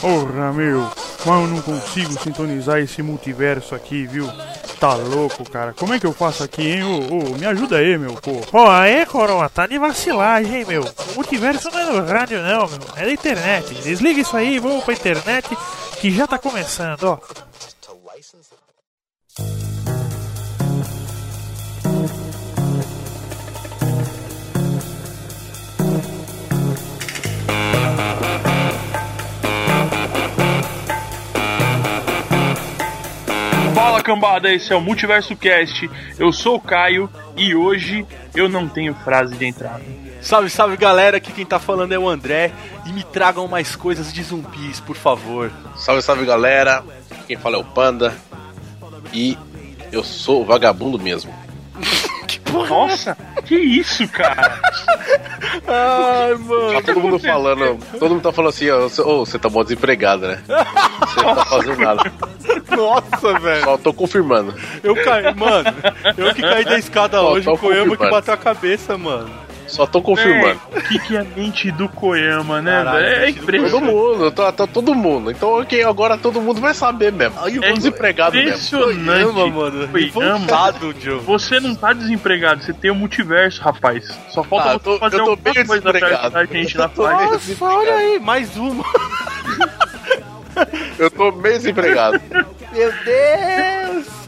[0.00, 0.90] Porra, meu.
[1.24, 4.30] Mas eu não consigo sintonizar esse multiverso aqui, viu?
[4.78, 5.72] Tá louco, cara.
[5.72, 6.82] Como é que eu faço aqui, hein?
[6.82, 8.32] Ô, me ajuda aí, meu, pô.
[8.50, 10.82] Pô, aí, coroa, tá de vacilagem, hein, meu?
[10.82, 12.80] O multiverso não é no rádio, não, meu.
[12.96, 13.74] É da internet.
[13.74, 15.48] Desliga isso aí, vamos pra internet
[15.98, 17.18] que já tá começando, ó.
[33.76, 35.90] Fala cambada, esse é o Multiverso Cast.
[36.18, 39.82] Eu sou o Caio e hoje eu não tenho frase de entrada.
[40.22, 42.52] Salve, salve galera, aqui quem tá falando é o André
[42.86, 45.52] e me tragam mais coisas de zumbis, por favor.
[45.76, 46.82] Salve, salve galera,
[47.26, 48.16] quem fala é o Panda
[49.12, 49.36] e
[49.92, 51.34] eu sou vagabundo mesmo.
[52.52, 54.60] Nossa, que isso, cara?
[55.66, 56.72] Ai, mano.
[56.72, 59.62] Tá todo mundo falando, todo mundo tá falando assim, ó, você ô, você tá mó
[59.62, 60.42] desempregado, né?
[60.46, 62.12] Você não tá fazendo nada.
[62.76, 63.64] Nossa, velho.
[63.64, 64.54] Só tô confirmando.
[64.82, 65.74] Eu caí, mano.
[66.16, 69.45] Eu que caí da escada Ó, hoje, tô o Koyama que bateu a cabeça, mano.
[69.66, 70.60] Só tô confirmando.
[70.74, 73.04] O que, que é a mente do Koyama, né, Caralho?
[73.06, 73.92] É do Todo impressionante.
[73.92, 75.30] mundo, tá, tá todo mundo.
[75.30, 77.34] Então ok, agora todo mundo vai saber mesmo.
[77.42, 78.48] Aí eu É tô desempregado mesmo.
[78.50, 79.32] impressionante.
[79.32, 79.88] Koyama, mano.
[80.12, 80.46] Koyama.
[81.00, 81.18] Joe.
[81.20, 84.06] Você não tá desempregado, você tem o multiverso, rapaz.
[84.30, 85.92] Só falta Ah, tô- fazer eu tô alguma bem coisa
[86.52, 88.84] gente na Nossa, olha aí, mais uma.
[90.98, 92.20] Eu tô meio desempregado.
[92.72, 94.25] Meu Deus.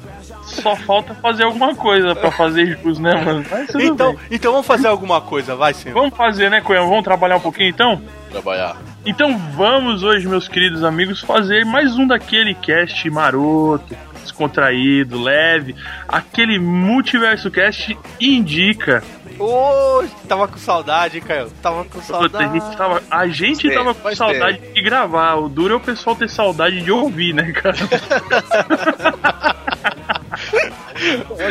[0.62, 3.44] Só falta fazer alguma coisa pra fazer jus, né, mano?
[3.80, 4.22] Então, bem.
[4.30, 5.94] então vamos fazer alguma coisa, vai, senhor.
[5.94, 6.88] Vamos fazer, né, Koyama?
[6.88, 8.00] Vamos trabalhar um pouquinho então?
[8.30, 8.76] Trabalhar.
[9.06, 15.74] Então vamos hoje, meus queridos amigos, fazer mais um daquele cast maroto, descontraído, leve,
[16.06, 19.02] aquele multiverso cast indica.
[19.38, 21.50] Ô, tava com saudade, hein, Caio?
[21.62, 22.52] Tava com A saudade.
[22.52, 25.36] gente tava, a gente tava com saudade de gravar.
[25.36, 27.76] O duro é o pessoal ter saudade de ouvir, né, cara?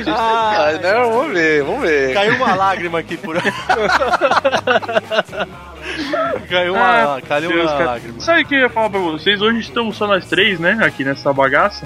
[0.07, 0.93] Ah, tá, né?
[0.93, 2.13] Vamos ver, vamos ver.
[2.13, 3.35] Caiu uma lágrima aqui por.
[6.49, 7.85] caiu uma, Ah, caiu Deus, uma cara.
[7.91, 8.19] lágrima.
[8.19, 9.41] Sabe o que eu ia falar pra vocês?
[9.41, 10.77] Hoje estamos só nós três, né?
[10.81, 11.85] Aqui nessa bagaça.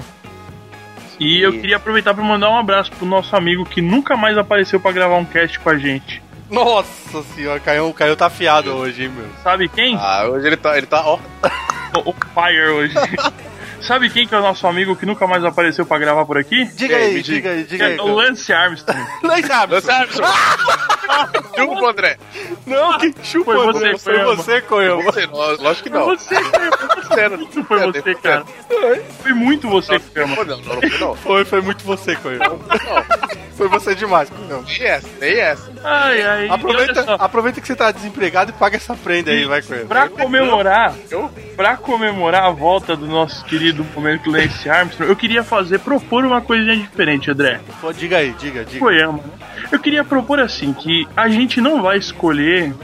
[1.20, 4.80] E eu queria aproveitar pra mandar um abraço pro nosso amigo que nunca mais apareceu
[4.80, 6.20] pra gravar um cast com a gente.
[6.50, 9.26] Nossa senhora, caiu, caiu tá afiado hoje, hein, meu.
[9.42, 9.96] Sabe quem?
[9.98, 11.18] Ah, hoje ele tá, ele tá, ó.
[12.04, 12.94] O o Fire hoje.
[13.82, 16.64] Sabe quem que é o nosso amigo que nunca mais apareceu pra gravar por aqui?
[16.74, 17.96] Diga aí, diga aí, diga aí.
[17.98, 19.00] É o Lance Armstrong.
[19.22, 19.74] Não sabe.
[19.74, 20.32] Lance Armstrong.
[21.56, 22.16] Chupa, André.
[22.66, 23.92] Não, que chupa, Foi André.
[23.92, 25.02] você, Foi você, Koyama.
[25.02, 26.06] Você, nó- lógico que Foi não.
[26.06, 27.14] você, cara.
[27.14, 28.44] Sério, Muito foi você, cara.
[29.22, 30.36] Foi muito você, Koyama.
[30.36, 31.14] Não, não, não, foi não.
[31.16, 32.58] Foi, foi muito você, Koyama.
[33.56, 34.64] Foi você demais, Koyama.
[34.66, 35.72] Nem essa, nem essa.
[35.84, 36.48] Ai, ai.
[36.48, 39.86] Aproveita, aproveita que você tá desempregado e paga essa prenda aí, vai, Koyama.
[39.86, 41.30] Pra comemorar, Eu?
[41.56, 46.40] pra comemorar a volta do nosso querido momento Lance Armstrong, eu queria fazer, propor uma
[46.40, 47.60] coisinha diferente, André.
[47.80, 48.78] Pô, diga aí, diga, diga.
[48.78, 49.20] Koyama.
[49.70, 52.74] Eu queria propor assim, que a gente não vai escolher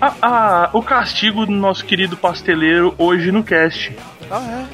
[0.00, 3.96] a- a- o castigo do nosso querido pasteleiro hoje no cast.
[4.30, 4.64] Ah,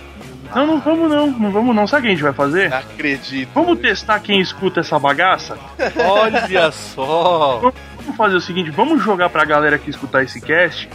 [0.55, 1.87] Não, não vamos não, não vamos não.
[1.87, 2.69] Sabe o que a gente vai fazer?
[2.69, 3.49] Não acredito.
[3.55, 5.57] Vamos testar quem escuta essa bagaça?
[5.79, 5.91] é?
[6.07, 7.59] Olha só.
[7.97, 10.89] Vamos fazer o seguinte, vamos jogar pra galera que escutar esse cast,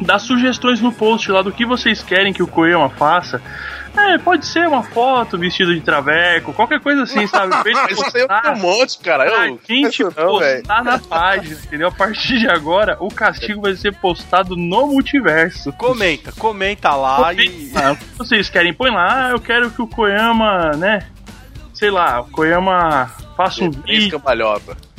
[0.00, 3.40] dar sugestões no post lá do que vocês querem que o Koyama faça.
[3.98, 7.48] É, pode ser uma foto vestido de traveco, qualquer coisa assim, sabe?
[7.48, 9.26] Pra gente Isso aí eu um monte, cara.
[9.26, 10.62] Eu, gente não, velho.
[10.62, 11.88] postar na página, entendeu?
[11.88, 15.72] A partir de agora, o castigo vai ser postado no multiverso.
[15.72, 17.70] Comenta, comenta lá e.
[17.74, 18.72] Ah, o que vocês querem?
[18.72, 21.06] Põe lá, ah, eu quero que o Koyama, né?
[21.74, 24.20] Sei lá, o Koyama faça um vídeo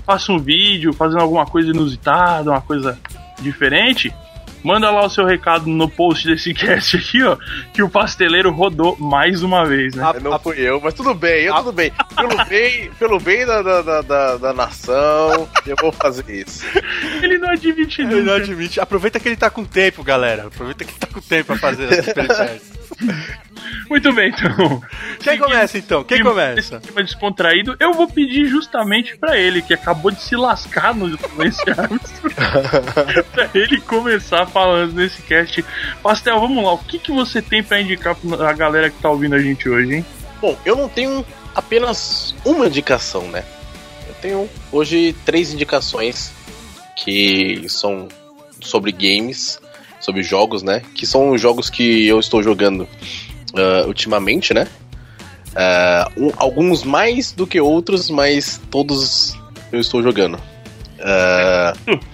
[0.09, 2.97] faça um vídeo fazendo alguma coisa inusitada, uma coisa
[3.39, 4.11] diferente,
[4.63, 7.37] manda lá o seu recado no post desse cast aqui, ó,
[7.73, 10.03] que o pasteleiro rodou mais uma vez, né?
[10.03, 11.91] A- Não fui eu, mas tudo bem, eu tudo bem.
[12.15, 16.65] Pelo bem, pelo bem da, da, da, da, nação, eu vou fazer isso.
[17.21, 18.79] Ele não admite Ele não admite.
[18.79, 20.47] Aproveita que ele tá com tempo, galera.
[20.47, 22.79] Aproveita que ele tá com tempo pra fazer essas peripécias.
[23.89, 24.81] Muito bem, então.
[25.19, 26.03] Quem começa então?
[26.03, 26.59] Quem começa?
[26.59, 31.05] Esse clima descontraído, eu vou pedir justamente pra ele, que acabou de se lascar no
[31.37, 32.35] Lance Armstrong,
[33.31, 35.63] pra ele começar falando nesse cast.
[36.01, 39.35] Pastel, vamos lá, o que, que você tem pra indicar pra galera que tá ouvindo
[39.35, 40.05] a gente hoje, hein?
[40.41, 43.43] Bom, eu não tenho apenas uma indicação, né?
[44.07, 46.31] Eu tenho hoje três indicações
[46.95, 48.07] que são
[48.61, 49.59] sobre games,
[49.99, 50.81] sobre jogos, né?
[50.93, 52.87] Que são os jogos que eu estou jogando
[53.55, 54.67] ah, ultimamente, né?
[55.55, 59.37] Ah, um- alguns mais do que outros, mas todos
[59.71, 60.39] eu estou jogando.
[60.99, 61.73] Ah,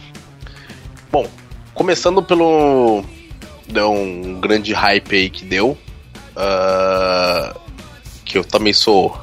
[1.75, 3.03] começando pelo.
[3.67, 5.77] Deu um grande hype aí que deu.
[6.35, 7.59] Uh,
[8.23, 9.19] que eu também sou.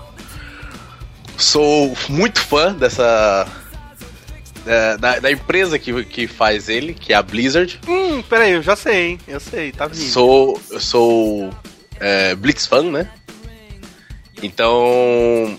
[1.36, 3.48] Sou muito fã dessa.
[4.64, 7.80] Da, da, da, empresa que, que faz ele, que é a Blizzard.
[7.88, 9.18] Hum, peraí, eu já sei, hein?
[9.26, 10.08] Eu sei, tá vindo.
[10.08, 10.60] Sou.
[10.70, 11.50] Eu sou.
[12.02, 13.08] É, Blitz fan, né?
[14.42, 15.56] Então.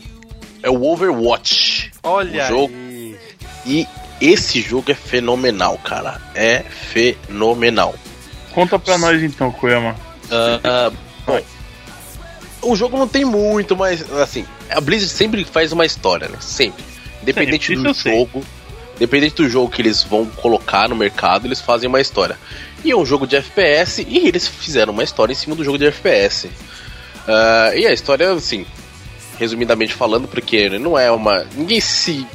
[0.61, 1.91] É o Overwatch.
[2.03, 2.73] Olha o jogo.
[2.75, 3.17] Aí.
[3.65, 3.87] E
[4.19, 6.21] esse jogo é fenomenal, cara.
[6.35, 7.95] É fenomenal.
[8.53, 9.95] Conta pra nós então, Koyama.
[10.25, 11.41] Uh, uh, bom,
[12.61, 16.37] o jogo não tem muito, mas assim, a Blizzard sempre faz uma história, né?
[16.41, 16.83] Sempre.
[17.21, 18.43] Independente Sempre, do isso eu
[18.93, 22.37] jogo, independente do jogo que eles vão colocar no mercado, eles fazem uma história.
[22.83, 25.77] E é um jogo de FPS e eles fizeram uma história em cima do jogo
[25.77, 26.47] de FPS.
[26.47, 28.65] Uh, e a história, assim,
[29.39, 31.45] resumidamente falando, porque não é uma.
[31.55, 32.27] Ninguém se,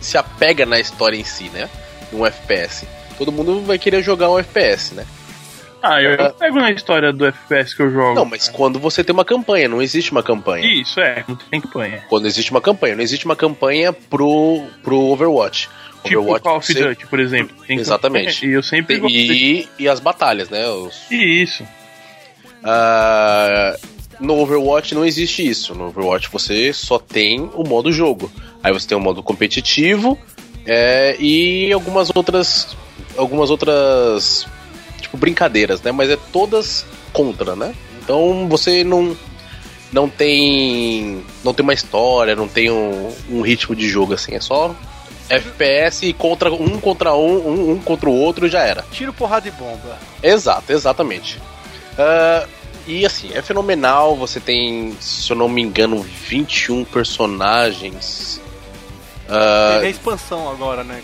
[0.00, 1.68] se apega na história em si, né?
[2.12, 2.86] Um FPS.
[3.18, 5.04] Todo mundo vai querer jogar um FPS, né?
[5.82, 8.14] Ah, eu, eu pego na história do FPS que eu jogo.
[8.14, 10.66] Não, mas quando você tem uma campanha, não existe uma campanha.
[10.66, 12.04] Isso, é, não tem campanha.
[12.08, 15.68] Quando existe uma campanha, não existe uma campanha pro, pro Overwatch.
[16.06, 17.56] Tipo Overwatch Call of você- Duty, por exemplo.
[17.66, 18.34] Tem Exatamente.
[18.34, 19.20] campanha, E eu sempre gostei.
[19.30, 20.66] E, e as batalhas, né?
[20.68, 21.64] Os- Isso.
[22.64, 23.76] Ah,
[24.20, 25.74] no Overwatch não existe isso.
[25.74, 28.30] No Overwatch você só tem o modo jogo.
[28.62, 30.18] Aí você tem o modo competitivo
[30.64, 32.76] é, e algumas outras.
[33.16, 34.46] Algumas outras.
[35.00, 35.92] Tipo, brincadeiras, né?
[35.92, 37.74] Mas é todas contra, né?
[38.02, 39.16] Então você não.
[39.92, 41.22] Não tem.
[41.44, 44.34] Não tem uma história, não tem um, um ritmo de jogo assim.
[44.34, 44.74] É só
[45.28, 48.82] FPS contra um contra um, um, um contra o outro já era.
[48.92, 49.98] Tiro, porrada e bomba.
[50.22, 51.40] Exato, exatamente.
[51.98, 52.46] Ah,
[52.86, 54.14] e assim, é fenomenal.
[54.16, 58.40] Você tem, se eu não me engano, 21 personagens.
[59.28, 61.02] Ah, Teve a expansão agora, né?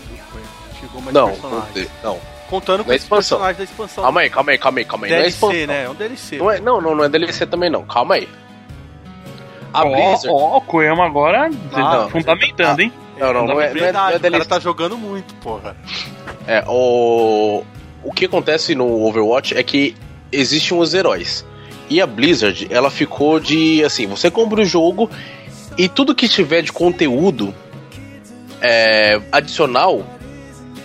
[0.79, 1.73] Chegou mais não, não, personagens.
[1.73, 2.19] tem- não.
[2.49, 3.37] Contando com Não é esses expansão.
[3.39, 4.03] personagens da expansão.
[4.03, 5.09] Calma aí, calma aí, calma aí, calma aí.
[5.11, 5.67] Não é DLC, expansão.
[5.67, 5.83] né?
[5.85, 6.37] É um DLC.
[6.37, 7.83] Não, é, não, não, não é DLC também não.
[7.83, 8.29] Calma aí.
[9.73, 10.27] A Ó, Blizzard.
[10.29, 12.93] ó, o Koyama agora Ah, tá fundamentando, hein?
[13.17, 15.75] Não, não, não é, não é, não é O cara tá jogando muito, porra.
[16.47, 17.63] É, o,
[18.03, 19.95] o que acontece no Overwatch é que
[20.31, 21.45] existem os heróis.
[21.89, 25.09] E a Blizzard, ela ficou de assim, você compra o jogo
[25.77, 27.53] e tudo que tiver de conteúdo
[28.61, 30.05] é, adicional,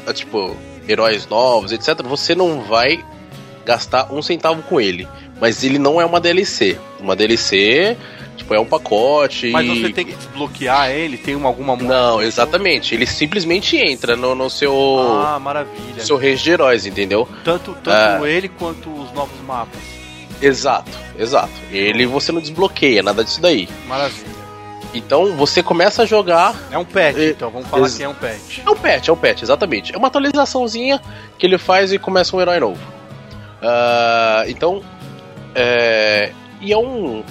[0.07, 0.57] é, tipo,
[0.89, 3.05] heróis novos, etc, você não vai
[3.65, 5.07] gastar um centavo com ele.
[5.41, 6.79] Mas ele não é uma DLC.
[6.99, 7.97] Uma DLC,
[8.39, 9.51] tipo, é um pacote.
[9.51, 12.95] Mas e- você tem que desbloquear ele, tem uma, alguma moeda Não, exatamente.
[12.95, 14.73] Ele simplesmente entra no, no seu?
[15.27, 16.03] Ah, maravilha.
[16.03, 17.29] seu range de heróis, entendeu?
[17.45, 19.79] Tanto, tanto ele quanto os novos mapas.
[20.41, 21.51] Exato, exato.
[21.71, 23.69] Ele você não desbloqueia, nada disso daí.
[23.87, 24.39] Maravilha.
[24.95, 26.55] Então você começa a jogar.
[26.71, 27.51] É um pet, É, então.
[27.51, 28.63] Vamos falar ex- que é um pet.
[28.65, 29.95] É um patch, é um patch, exatamente.
[29.95, 30.99] É uma atualizaçãozinha
[31.37, 32.81] que ele faz e começa um herói novo.
[33.61, 34.81] Ah, então.
[35.55, 37.23] É, e é um.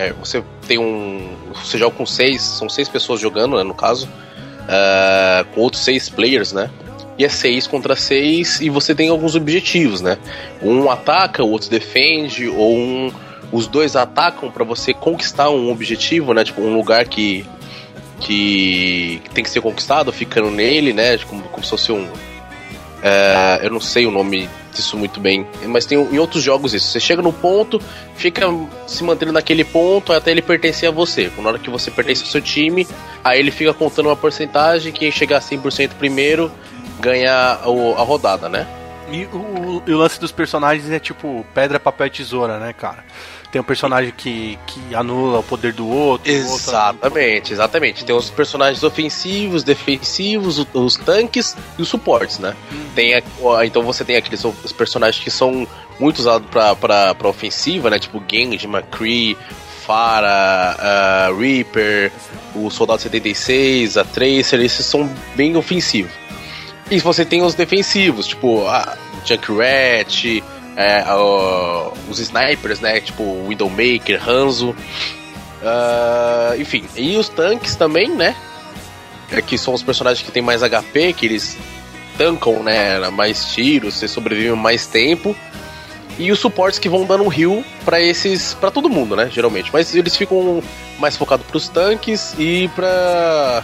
[0.00, 1.36] É, você tem um.
[1.62, 2.40] Você joga com seis.
[2.40, 4.08] São seis pessoas jogando, né, no caso.
[4.66, 6.70] ah, com outros seis players, né?
[7.18, 10.16] E é seis contra seis e você tem alguns objetivos, né?
[10.62, 13.12] Um ataca, o outro defende, ou um.
[13.52, 16.44] Os dois atacam pra você conquistar um objetivo, né?
[16.44, 17.44] Tipo, um lugar que.
[18.20, 21.18] Que tem que ser conquistado, ficando nele, né?
[21.18, 22.08] Como, como se fosse um.
[23.02, 26.86] É, eu não sei o nome disso muito bem, mas tem em outros jogos isso.
[26.88, 27.80] Você chega no ponto,
[28.14, 28.46] fica
[28.86, 31.30] se mantendo naquele ponto até ele pertencer a você.
[31.38, 32.86] Na hora que você pertence ao seu time,
[33.24, 34.92] aí ele fica contando uma porcentagem.
[34.92, 36.50] Quem chegar a 100% primeiro
[37.00, 38.66] ganha a rodada, né?
[39.10, 43.04] E o, o lance dos personagens é tipo pedra, papel e tesoura, né, cara?
[43.50, 46.32] Tem um personagem que, que anula o poder do outro.
[46.32, 48.04] o outro Exatamente, exatamente.
[48.04, 52.54] Tem os personagens ofensivos, defensivos, o- os tanques e os suportes, né?
[52.94, 53.22] Tem a-
[53.66, 55.66] então você tem aqueles os personagens que são
[55.98, 57.98] muito usados pra, pra, pra ofensiva, né?
[57.98, 59.36] Tipo Genji, McCree,
[59.84, 62.12] Pharah, ah, Reaper,
[62.54, 66.12] o Soldado 76, a Tracer, esses são bem ofensivos.
[66.88, 70.42] E você tem os defensivos, tipo a Junkrat,
[70.80, 73.00] é, ó, os snipers, né?
[73.00, 74.74] Tipo Widowmaker, Hanzo.
[75.62, 78.34] Ah, enfim, e os tanques também, né?
[79.30, 81.58] É, que são os personagens que tem mais HP, que eles
[82.16, 82.98] tancam, né?
[83.10, 85.36] Mais tiros, você sobrevive mais tempo.
[86.18, 88.54] E os suportes que vão dando um heal pra esses.
[88.54, 89.30] para todo mundo, né?
[89.30, 89.70] Geralmente.
[89.72, 90.62] Mas eles ficam
[90.98, 93.62] mais focados pros tanques e pra.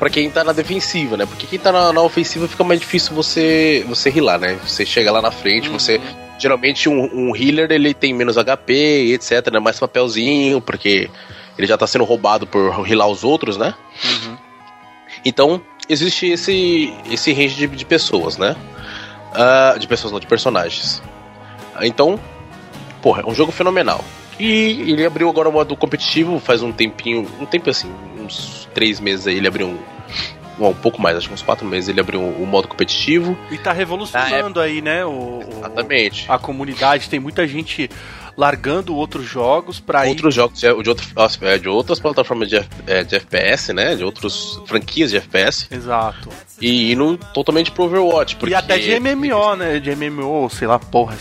[0.00, 1.26] Pra quem tá na defensiva, né?
[1.26, 4.58] Porque quem tá na, na ofensiva fica mais difícil você você healar, né?
[4.66, 6.00] Você chega lá na frente, você
[6.38, 9.60] geralmente um, um healer ele tem menos HP etc, né?
[9.60, 11.10] Mais papelzinho, porque
[11.58, 13.74] ele já tá sendo roubado por healar os outros, né?
[15.22, 18.56] Então, existe esse, esse range de, de pessoas, né?
[19.32, 21.02] Uh, de pessoas não, de personagens.
[21.82, 22.18] Então,
[23.02, 24.02] porra, é um jogo fenomenal.
[24.38, 29.00] E ele abriu agora o modo competitivo faz um tempinho, um tempo assim, uns três
[29.00, 29.78] meses aí, ele abriu um.
[30.58, 33.34] Um pouco mais, acho que uns quatro meses ele abriu o um, um modo competitivo.
[33.50, 35.06] E tá revolucionando Ah, aí, né?
[35.06, 36.26] O, o- Exatamente.
[36.28, 37.08] a comunidade.
[37.08, 37.88] Tem muita gente
[38.36, 43.02] largando outros jogos pra ir outros jogos de, de, é, de outras plataformas de, é,
[43.02, 43.96] de FPS, né?
[43.96, 45.66] De outras franquias de FPS.
[45.70, 46.28] Exato.
[46.60, 48.36] E indo totalmente pro Overwatch.
[48.36, 48.52] Porque...
[48.52, 49.78] E até de MMO, né?
[49.78, 51.16] De MMO, sei lá, porra.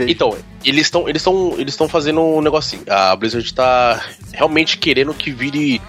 [0.00, 2.82] Então, eles estão eles estão eles estão fazendo um negocinho.
[2.88, 5.80] A Blizzard tá realmente querendo que vire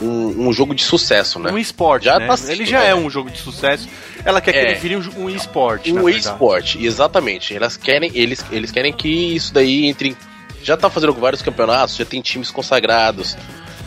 [0.00, 1.50] um, um jogo de sucesso, né?
[1.50, 2.26] um esporte, Já né?
[2.26, 2.90] tá sendo, Ele já né?
[2.90, 3.88] é um jogo de sucesso.
[4.24, 4.62] Ela quer que É.
[4.72, 7.54] ele vire um, esporte, Um esporte, exatamente.
[7.54, 10.16] Elas querem, eles, eles querem que isso daí entre.
[10.62, 13.36] Já tá fazendo vários campeonatos, já tem times consagrados.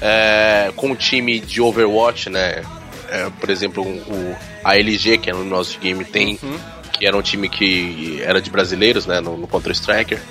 [0.02, 2.64] é, com o time de Overwatch, né?
[3.10, 6.40] É, por exemplo, o, a LG, que é no nosso game, tem.
[6.42, 6.58] Uhum.
[6.94, 9.20] Que era um time que era de brasileiros, né?
[9.20, 10.22] No, no Counter-Striker.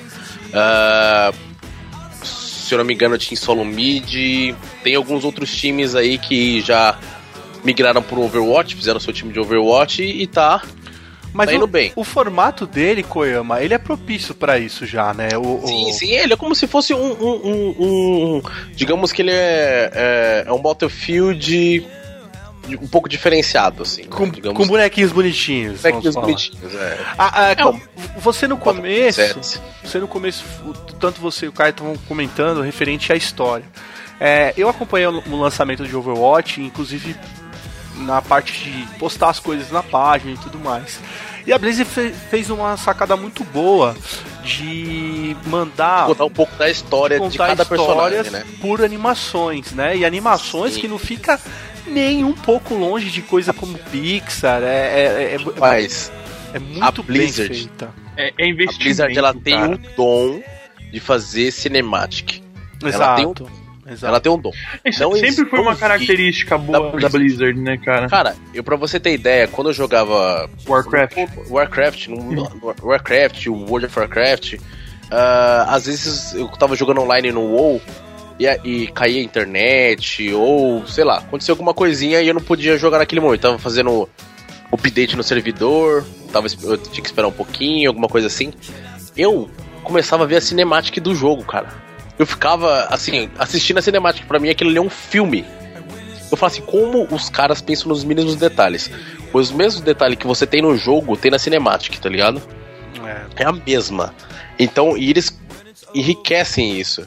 [0.55, 1.33] Ah,
[2.69, 4.55] se eu não me engano, tinha Solo Mid.
[4.85, 6.99] Tem alguns outros times aí que já
[7.65, 10.63] migraram pro Overwatch, fizeram seu time de Overwatch e, tá
[11.33, 11.93] Mas Tá o, bem.
[11.97, 15.29] o formato dele, Koyama, ele é propício pra isso já, né?
[15.37, 16.99] O, o- Sim, sim, ele é como se fosse um.
[17.13, 17.75] um- um-
[18.39, 18.43] um-
[18.75, 21.87] digamos que ele é, é, é um Battlefield
[22.77, 24.03] um pouco diferenciado, assim.
[24.03, 24.09] né?
[24.11, 25.81] Com, digamos, com bonequinhos bonitinhos.
[25.83, 26.99] bonequinhos bonitinhos, é.
[27.19, 27.81] Ah, ah, É um-
[28.19, 29.21] você no começo,
[29.83, 30.45] você no começo,
[31.01, 33.65] tanto você e o Caio estavam comentando referente à história.
[34.21, 37.15] É, eu acompanhei o lançamento de Overwatch, inclusive
[37.97, 40.99] na parte de postar as coisas na página e tudo mais.
[41.47, 43.97] E a Blaze fe- fez uma sacada muito boa
[44.45, 48.45] de mandar Contar um pouco da história de cada personagem, né?
[48.61, 49.97] por animações, né?
[49.97, 50.81] E animações Sim.
[50.81, 51.41] que não fica
[51.89, 56.13] nem um pouco longe de coisa como Pixar, é, é, é, Mas
[56.55, 57.91] é muito bem Blizzard feita.
[58.17, 58.85] É, é a investimento.
[58.85, 59.71] Blizzard ela tem cara.
[59.71, 60.43] um dom
[60.93, 62.43] de fazer cinematic.
[62.81, 63.17] Ela Exato.
[63.17, 63.59] tem um-
[63.91, 64.07] Exato.
[64.07, 64.51] Ela tem um dom.
[64.85, 68.07] Isso não sempre foi uma característica boa da da Blizzard, né, cara?
[68.07, 71.17] Cara, eu pra você ter ideia, quando eu jogava Warcraft.
[71.49, 74.57] Warcraft, no, no- Warcraft, o World of Warcraft,
[75.11, 77.81] ah, às vezes eu tava jogando online no WoW
[78.39, 82.77] e, e caía a internet, ou sei lá, aconteceu alguma coisinha e eu não podia
[82.77, 83.41] jogar naquele momento.
[83.41, 84.09] Tava fazendo
[84.73, 88.53] update no servidor, tava, eu tinha que esperar um pouquinho, alguma coisa assim.
[89.17, 89.51] Eu
[89.83, 91.69] começava a ver a cinemática do jogo, cara.
[92.19, 95.45] Eu ficava, assim, assistindo a cinemática, pra mim aquilo ali é um filme.
[96.31, 98.91] Eu falo assim, como os caras pensam nos mínimos detalhes?
[99.33, 102.43] Os mesmos detalhes que você tem no jogo, tem na cinemática, tá ligado?
[103.37, 103.43] É.
[103.43, 104.15] É a mesma.
[104.59, 105.39] Então, e eles
[105.95, 107.07] enriquecem isso.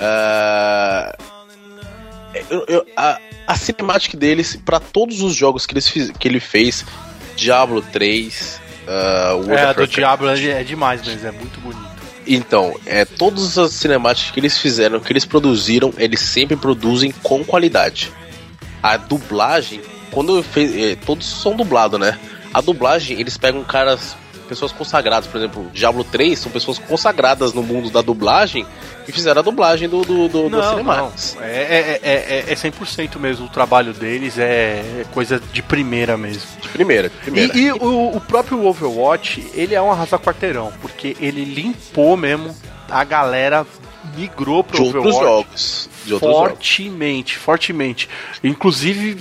[0.00, 1.16] Ah,
[2.50, 6.40] eu- eu- a, a cinemática deles, pra todos os jogos que, eles fiz- que ele
[6.40, 6.84] fez,
[7.36, 11.88] Diablo 3, ah, World É, a do Diablo é, é demais, mas é muito bonito.
[12.26, 17.42] então, é, todas as cinemáticas que eles fizeram, que eles produziram, eles sempre produzem com
[17.44, 18.12] qualidade.
[18.82, 22.18] A dublagem, quando fez, é, todos são dublados, né?
[22.54, 24.16] A dublagem, eles pegam caras,
[24.48, 28.66] pessoas consagradas, por exemplo, Diablo 3 são pessoas consagradas no mundo da dublagem
[29.06, 31.12] e fizeram a dublagem do, do, do, Não, não.
[31.40, 33.46] É, é, é, é, é 100% mesmo.
[33.46, 36.42] O trabalho deles é é coisa de primeira mesmo.
[36.60, 37.56] De primeira, de primeira.
[37.56, 42.54] E, e o, o próprio Overwatch, ele é um arrasa-quarteirão, porque ele limpou mesmo,
[42.90, 43.66] a galera
[44.18, 45.90] migrou de outros jogos.
[46.04, 46.48] De outros jogos.
[46.50, 48.08] fortemente, fortemente.
[48.42, 49.16] Inclusive,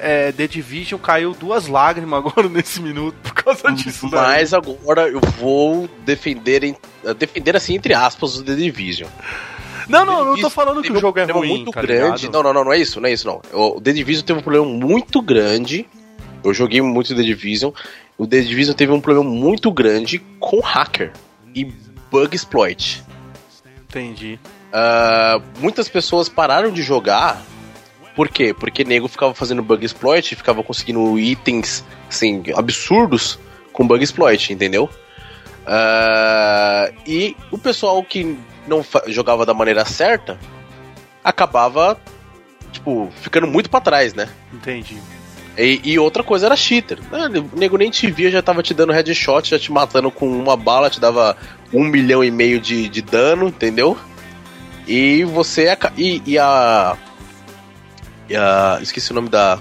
[0.00, 4.08] é, The Division caiu duas lágrimas agora nesse minuto por causa disso.
[4.10, 4.20] daí.
[4.20, 6.76] Mas agora eu vou defender, em-
[7.18, 9.08] defender assim, entre aspas, o The Division.
[9.88, 12.26] Não, não, não tô falando que o jogo um é ruim, muito tá grande.
[12.26, 12.32] ligado?
[12.32, 13.40] Não, não, não, não é isso, não é isso não.
[13.52, 15.86] O The Division teve um problema muito grande.
[16.44, 17.72] Eu joguei muito The Division.
[18.18, 21.12] O The Division teve um problema muito grande com hacker
[21.54, 21.64] e
[22.10, 23.02] bug exploit.
[23.88, 24.38] Entendi.
[24.72, 27.42] Ah, muitas pessoas pararam de jogar.
[28.14, 28.52] Por quê?
[28.52, 33.38] Porque nego ficava fazendo bug exploit, ficava conseguindo itens assim, absurdos
[33.72, 34.90] com bug exploit, entendeu?
[35.66, 40.38] Ah, e o pessoal que não jogava da maneira certa
[41.24, 41.98] acabava,
[42.72, 44.28] tipo, ficando muito pra trás, né?
[44.52, 45.00] Entendi.
[45.58, 46.98] E, e outra coisa era cheater.
[47.12, 50.28] Ah, O nego nem te via, já tava te dando headshot, já te matando com
[50.28, 51.36] uma bala, te dava
[51.72, 53.98] um milhão e meio de, de dano, entendeu?
[54.86, 55.68] E você.
[55.68, 56.96] aca- E, e a.
[58.28, 58.78] E a.
[58.80, 59.58] Esqueci o nome da.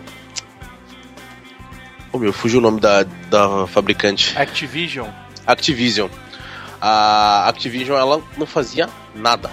[2.14, 4.38] Oh meu, fugiu o nome da, da fabricante.
[4.38, 5.10] Activision.
[5.46, 6.10] Activision.
[6.80, 9.50] A Activision ela não fazia nada.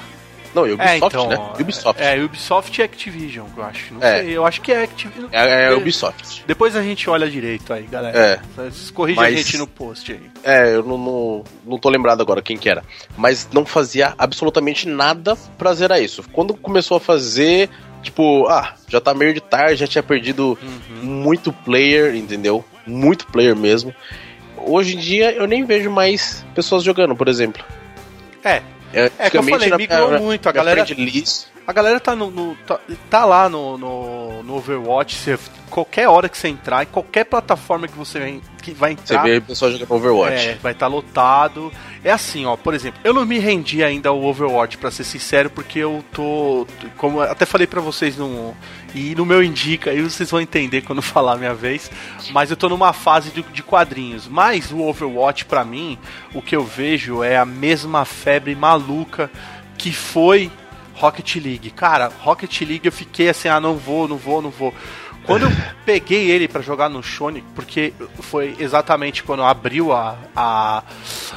[0.54, 1.36] Não, Ubisoft, é, então, né?
[1.58, 2.02] Ubisoft.
[2.02, 3.94] É, Ubisoft e Activision, eu acho.
[3.94, 4.22] Não É.
[4.22, 5.28] sei, eu acho que é Activision.
[5.32, 6.44] É, é Ubisoft.
[6.46, 8.16] Depois a gente olha direito aí, galera.
[8.16, 8.40] É.
[8.54, 10.20] Vocês corrigem Mas- a gente no post aí.
[10.44, 12.84] É, eu não, não, não tô lembrado agora quem que era.
[13.16, 16.22] Mas não fazia absolutamente nada pra zerar isso.
[16.32, 17.68] Quando começou a fazer,
[18.02, 20.56] tipo, ah, já tá meio de tarde, já tinha perdido
[21.02, 22.64] muito player, entendeu?
[22.86, 23.92] Muito player mesmo.
[24.56, 27.62] Hoje em dia eu nem vejo mais pessoas jogando, por exemplo.
[28.42, 28.62] É,
[28.94, 30.84] É, É que eu falei, na migrou minha- muito, a galera-
[31.66, 32.30] A galera tá no.
[32.30, 32.78] no- tá,
[33.08, 35.16] tá lá no, no, no Overwatch.
[35.16, 35.38] Você,
[35.70, 39.22] qualquer hora que você entrar, em qualquer plataforma que você vai, que vai Você entrar.
[39.22, 40.48] vê pessoas jogando Overwatch.
[40.48, 41.72] É, vai estar lotado.
[42.04, 45.48] É assim, ó, por exemplo, eu não me rendi ainda ao Overwatch, pra ser sincero,
[45.48, 46.66] porque eu tô.
[46.98, 48.54] Como eu até falei pra vocês no.
[48.94, 51.90] E no meu indica, aí vocês vão entender quando falar a minha vez.
[52.30, 54.28] Mas eu tô numa fase de, de quadrinhos.
[54.28, 55.98] Mas o Overwatch, pra mim,
[56.34, 59.30] o que eu vejo é a mesma febre maluca
[59.78, 60.52] que foi
[60.94, 61.70] Rocket League.
[61.70, 64.72] Cara, Rocket League eu fiquei assim, ah, não vou, não vou, não vou.
[65.24, 65.52] Quando eu
[65.86, 70.82] peguei ele pra jogar no Sony, porque foi exatamente quando abriu a, a,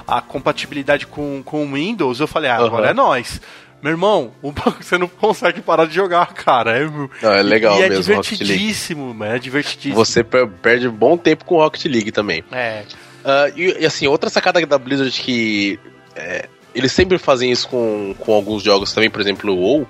[0.08, 2.92] a compatibilidade com, com o Windows, eu falei, ah, agora Aham.
[2.92, 3.42] é nóis.
[3.82, 6.78] Meu irmão, o bagulho- você não consegue parar de jogar, cara.
[6.80, 8.24] É, Não, é legal e é mesmo, League.
[8.28, 9.36] divertidíssimo, mano.
[9.36, 9.96] É divertidíssimo.
[9.96, 12.44] Você per- perde bom tempo com Rocket League também.
[12.52, 12.84] É.
[13.24, 15.80] Ah, e, e, assim, outra sacada da Blizzard que
[16.16, 19.88] é, eles sempre fazem isso com, com alguns jogos também, por exemplo, o WoW,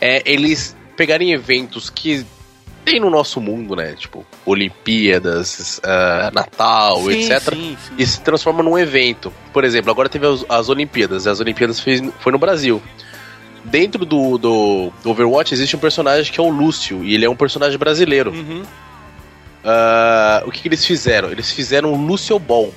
[0.00, 2.24] é eles pegarem eventos que
[2.84, 3.94] tem no nosso mundo, né?
[3.98, 7.54] Tipo, Olimpíadas, ah, Natal, Sim, etc.
[7.54, 7.94] sim, sim.
[7.98, 9.32] E se transforma num evento.
[9.52, 12.82] Por exemplo, agora teve as, as Olimpíadas, as Olimpíadas fez, foi no Brasil.
[13.64, 17.30] Dentro do, do, do Overwatch existe um personagem que é o Lúcio, e ele é
[17.30, 18.30] um personagem brasileiro.
[18.30, 18.62] Uhum,
[19.64, 21.30] Ah, o que, que eles fizeram?
[21.30, 22.72] Eles fizeram o Lucio Ball.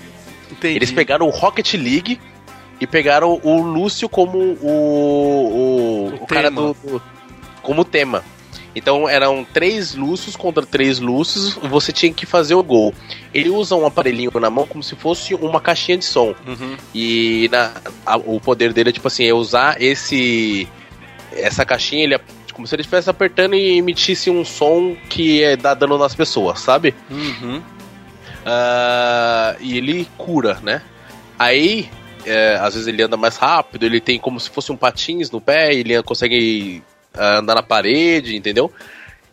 [0.49, 0.77] entendi.
[0.77, 2.17] Eles pegaram o Rocket League
[2.79, 7.01] e pegaram o Lúcio como o, o, O o cara do, do-
[7.61, 8.23] como tema.
[8.75, 12.93] Então eram três Lúcios contra três Lúcios, você tinha que fazer o gol.
[13.33, 16.35] Ele usa um aparelhinho na mão como se fosse uma caixinha de som.
[16.45, 16.77] Uhum.
[16.93, 17.71] E na-
[18.05, 20.67] a- o poder dele é tipo assim, é usar esse
[21.33, 22.19] essa caixinha, ele é
[22.53, 26.59] como se ele estivesse apertando e emitisse um som que é, dá dano nas pessoas,
[26.59, 26.93] sabe?
[27.09, 27.61] Uhum.
[28.45, 30.81] Ah, e ele cura, né?
[31.37, 31.89] Aí,
[32.27, 35.41] é, às vezes ele anda mais rápido, ele tem como se fosse um patins no
[35.41, 38.71] pé, ele consegue ah, andar na parede, entendeu?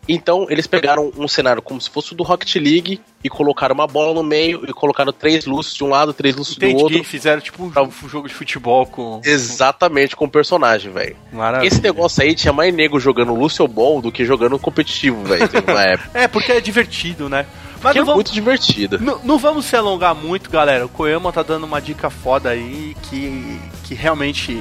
[0.07, 3.87] Então, eles pegaram um cenário como se fosse o do Rocket League e colocaram uma
[3.87, 6.83] bola no meio e colocaram três luzes de um lado, três luzes do Entendi.
[6.83, 7.03] outro.
[7.03, 7.71] Fizeram tipo um,
[8.03, 9.19] um jogo de futebol com.
[9.23, 11.15] Exatamente com o personagem, velho.
[11.63, 15.81] Esse negócio aí tinha mais nego jogando Lucio Ball do que jogando competitivo, velho, uma
[15.81, 16.09] época.
[16.13, 17.47] É, porque é divertido, né?
[17.85, 18.99] Mas Que é não vamos, muito divertido.
[18.99, 20.83] não, não vamos se alongar muito, galera.
[20.83, 24.59] O Koyama tá dando uma dica foda aí que, que realmente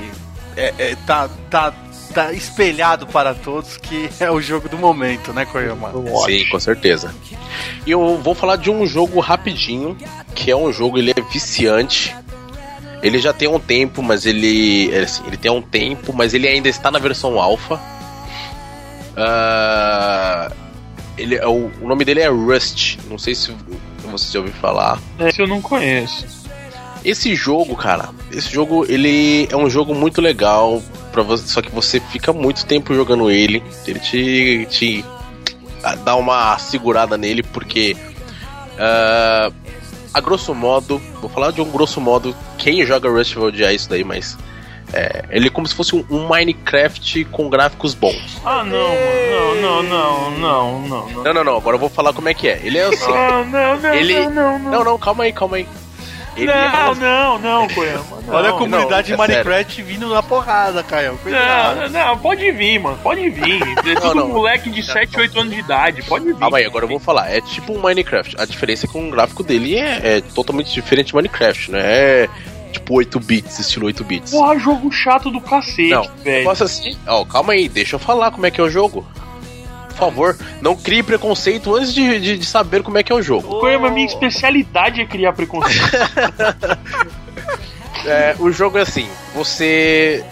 [0.54, 1.72] é, é, tá, tá,
[2.12, 5.90] tá espelhado para todos que é o jogo do momento, né, Koyama?
[6.26, 7.14] Sim, com certeza.
[7.86, 9.96] E eu vou falar de um jogo rapidinho,
[10.34, 12.14] que é um jogo, ele é viciante.
[13.02, 14.90] Ele já tem um tempo, mas ele.
[14.94, 17.80] é assim, ele tem um tempo, mas ele ainda está na versão alpha.
[19.16, 20.50] Ah,
[21.16, 22.98] ele, é o, o nome dele é Rust.
[23.08, 23.52] Não sei se
[24.10, 24.98] você já ouviu falar.
[25.18, 26.26] Esse eu não conheço.
[27.04, 31.70] Esse jogo, cara, esse jogo ele é um jogo muito legal para você, só que
[31.70, 33.62] você fica muito tempo jogando ele.
[33.86, 35.04] Ele te, te
[36.02, 37.94] dá uma segurada nele porque
[38.78, 39.52] ah,
[40.12, 43.88] a grosso modo, vou falar de um grosso modo, quem joga Rust vai odiar isso
[43.88, 44.38] daí, mas
[44.94, 48.40] é, ele é como se fosse um, um Minecraft com gráficos bons.
[48.44, 49.60] Ah, não, mano.
[49.60, 50.88] Não, não, não, não, não.
[51.12, 51.22] não.
[51.24, 52.60] Não, não, não, agora eu vou falar como é que é.
[52.62, 53.12] Ele é assim.
[53.12, 54.70] Ah, não, não, Ele- não, não, não.
[54.70, 55.66] Não, não, calma aí, calma aí.
[56.36, 57.68] Ele é Não, como- não, não.
[57.68, 61.16] Não, Olha a não, comunidade é de Minecraft vindo na porrada, Caio.
[61.22, 61.82] Cuidado.
[61.82, 62.98] Não, não, pode vir, mano.
[63.02, 63.62] Pode vir.
[63.86, 64.28] É tudo não.
[64.30, 66.02] moleque de 7, 8 anos de idade.
[66.02, 66.34] Pode vir.
[66.34, 67.30] Calma aí, agora eu vou falar.
[67.30, 68.34] É tipo um Minecraft.
[68.36, 71.80] A diferença é que o gráfico dele é, é totalmente diferente de Minecraft, né?
[71.84, 72.28] É
[72.84, 74.30] tipo 8 bits, estilo 8 bits.
[74.30, 76.38] Porra, jogo chato do cacete, Não, velho.
[76.38, 76.96] negócio assim.
[77.06, 79.06] Ó, calma aí, deixa eu falar como é que é o jogo.
[79.88, 83.22] Por favor, não crie preconceito antes de, de, de saber como é que é o
[83.22, 83.60] jogo.
[83.60, 85.80] Koyama, minha especialidade é criar preconceito.
[88.06, 90.22] É, o jogo é assim, você.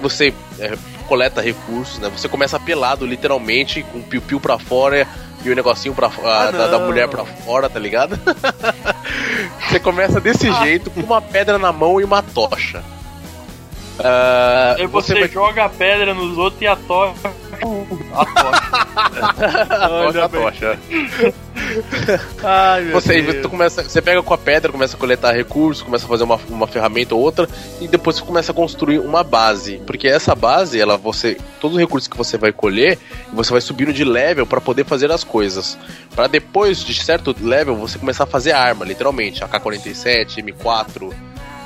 [0.00, 0.76] Você é,
[1.08, 2.08] coleta recursos, né?
[2.08, 5.08] Você começa pelado, literalmente, com o piu-piu pra fora
[5.48, 8.18] e o negocinho pra, ah, da, da mulher pra fora, tá ligado?
[9.68, 12.82] você começa desse jeito, com uma pedra na mão e uma tocha.
[13.98, 17.14] Ah, Aí você, vai- joga a pedra nos outros e a tocha.
[18.12, 19.64] A tocha.
[19.70, 20.78] a tocha, a tocha.
[22.42, 23.42] Ai, meu Você, Deus.
[23.42, 26.38] tu começa, você pega com a pedra, começa a coletar recursos, começa a fazer uma,
[26.48, 27.48] uma ferramenta ou outra,
[27.80, 29.80] e depois você começa a construir uma base.
[29.86, 31.36] Porque essa base, ela você.
[31.60, 32.98] Todos os recursos que você vai colher,
[33.32, 35.78] você vai subindo de level para poder fazer as coisas.
[36.14, 39.42] Para depois de certo level, você começar a fazer arma, literalmente.
[39.44, 41.12] AK-47, M4,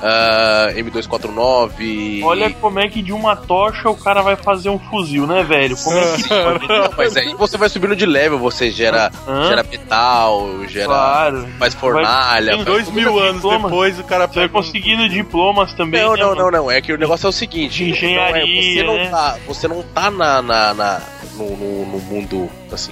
[0.01, 2.23] ah, M249.
[2.23, 5.75] Olha como é que de uma tocha o cara vai fazer um fuzil, né, velho?
[5.77, 6.29] Como é que
[6.67, 9.47] Não, mas aí você vai subindo de level, você gera, Hã?
[9.49, 10.85] gera metal, gera.
[10.85, 11.47] Claro.
[11.59, 12.51] Faz fornalha.
[12.55, 13.69] Tem faz Dois mil anos diploma.
[13.69, 16.01] depois, o cara Você vai pega um- conseguindo diplomas também.
[16.01, 16.71] Não, né, não, não, não.
[16.71, 19.09] É que o negócio é o seguinte: De engenharia, não é- você, não né?
[19.09, 21.01] tá, você não tá na, na, na-
[21.35, 22.91] no, no, no mundo assim.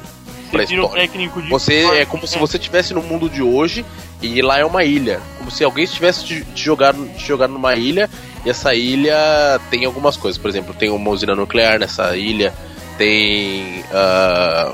[0.52, 0.96] Você tira pré-histórico.
[0.96, 1.50] técnico de.
[1.50, 3.86] Você é como se você estivesse no mundo de hoje
[4.22, 5.22] e lá é uma ilha.
[5.38, 8.10] Como se alguém estivesse te, te jogar, te numa ilha
[8.46, 10.38] e essa ilha tem algumas coisas.
[10.40, 12.54] Por exemplo, tem uma usina nuclear nessa ilha,
[12.98, 14.74] tem ah,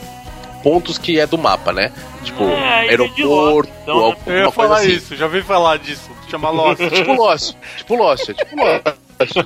[0.63, 1.91] pontos que é do mapa, né?
[2.23, 4.03] Tipo, É, de aeroporto, Lost, então, né?
[4.03, 4.91] alguma Eu ia coisa falar assim.
[4.93, 6.09] isso, já ouvi falar disso.
[6.27, 6.81] Chama Lost.
[6.89, 7.55] tipo Lost.
[7.77, 9.45] Tipo Lost, é tipo Lost.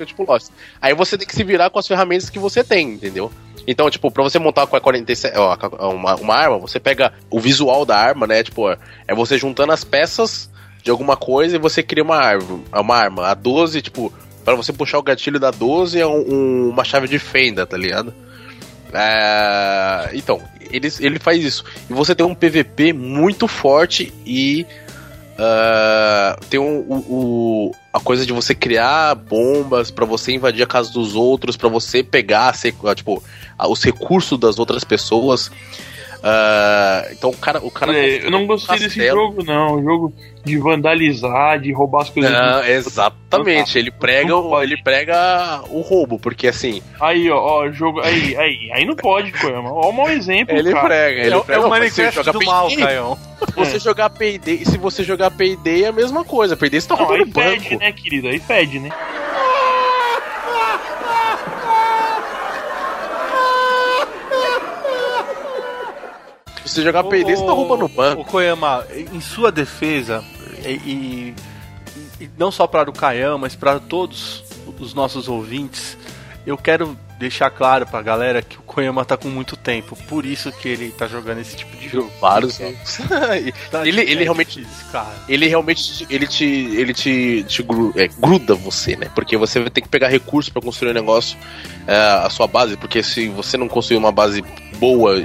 [0.00, 0.48] É tipo Lost.
[0.82, 3.30] Aí você tem que se virar com as ferramentas que você tem, entendeu?
[3.70, 5.56] Então, tipo, pra você montar com a 47, ó,
[5.94, 8.42] uma, uma arma, você pega o visual da arma, né?
[8.42, 8.68] Tipo,
[9.06, 10.50] é você juntando as peças
[10.82, 12.60] de alguma coisa e você cria uma arma.
[12.74, 13.28] Uma arma.
[13.28, 14.12] A 12, tipo,
[14.44, 17.76] para você puxar o gatilho da 12 é um- um- uma chave de fenda, tá
[17.76, 18.12] ligado?
[18.92, 21.64] É, então, ele, ele faz isso.
[21.88, 24.66] E você tem um PVP muito forte e
[25.42, 30.92] ah, tem o, o- a coisa de você criar bombas pra você invadir a casa
[30.92, 32.54] dos outros, pra você pegar
[32.86, 33.22] ah, tipo,
[33.68, 35.50] os recursos das outras pessoas.
[36.22, 39.16] Ah, então o cara, o cara É, eu não gostei desse Castelo.
[39.28, 39.76] jogo, não.
[39.76, 42.30] O jogo de vandalizar, de roubar as coisas.
[42.32, 43.78] Não, exatamente.
[43.78, 48.00] Ele prega, o- ele prega o roubo, porque assim, Aí, ó, ó, jogo.
[48.00, 49.70] Aí, aí, aí não pode, Koyama.
[49.72, 50.86] Ó, um mau exemplo, ele cara.
[50.86, 51.62] prega, ele É, prega.
[51.62, 53.18] é o Minecraft joga do mal, Caião.
[53.48, 56.56] Se você jogar Payday, se você jogar Payday é a mesma coisa.
[56.56, 57.62] Payday você tá Não, roubando aí banco.
[57.62, 58.28] fede, né, querido?
[58.28, 58.90] Aí fede, né?
[66.70, 68.22] Se você jogar Payday, você tá roubando banco.
[68.22, 70.24] O Koyama, em sua defesa,
[70.64, 70.70] e,
[72.20, 74.44] e- e não só para o Kayama, mas para todos
[74.78, 75.98] os nossos ouvintes,
[76.46, 80.50] eu quero deixar claro pra galera que o Koyama tá com muito tempo, por isso
[80.52, 82.10] que ele tá jogando esse tipo de jogo.
[82.20, 82.98] Vários jogos.
[83.70, 85.12] Tá- Ele- ele é realmente- cara.
[85.28, 87.62] ele realmente te- ele te ele te, te
[87.96, 89.10] é, gruda você, né?
[89.14, 91.36] Porque você vai ter que pegar recursos pra construir um negócio,
[91.86, 94.40] é, a sua base, porque se você não construir uma base
[94.78, 95.22] boa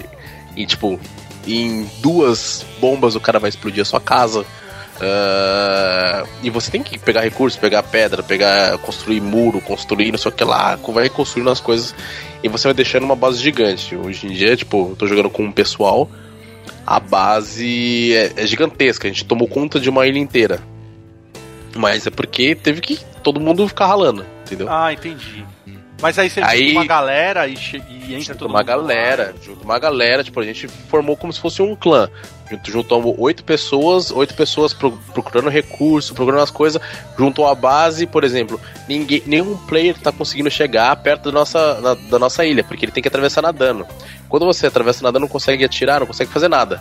[0.57, 0.99] e tipo
[1.47, 4.45] em duas bombas o cara vai explodir a sua casa.
[5.01, 10.31] é, e você tem que pegar recursos, pegar pedra, pegar construir muro, construir não sei
[10.31, 11.93] o que lá, vai construindo as coisas
[12.43, 13.95] e você vai deixando uma base gigante.
[13.95, 16.09] Hoje em dia, tipo, eu tô jogando com um pessoal
[16.85, 19.07] a base é, é gigantesca.
[19.07, 20.59] A gente tomou conta de uma ilha inteira.
[21.75, 24.67] Mas é porque teve que todo mundo ficar ralando, entendeu?
[24.69, 25.45] Ah, entendi.
[26.05, 29.63] Mas aí você Aí- uma galera e, e entra junto todo uma mundo galera, junto
[29.63, 32.07] uma galera, tipo, a gente formou como se fosse um clã.
[32.63, 36.79] Juntamos oito pessoas, oito pessoas pro- procurando recurso, procurando as coisas,
[37.17, 41.95] juntou a base, por exemplo, ninguém, nenhum player tá conseguindo chegar perto da nossa, da,
[41.95, 43.83] da nossa ilha, porque ele tem que atravessar nadando.
[44.29, 46.79] Quando você atravessa nadando, não consegue atirar, não consegue fazer nada.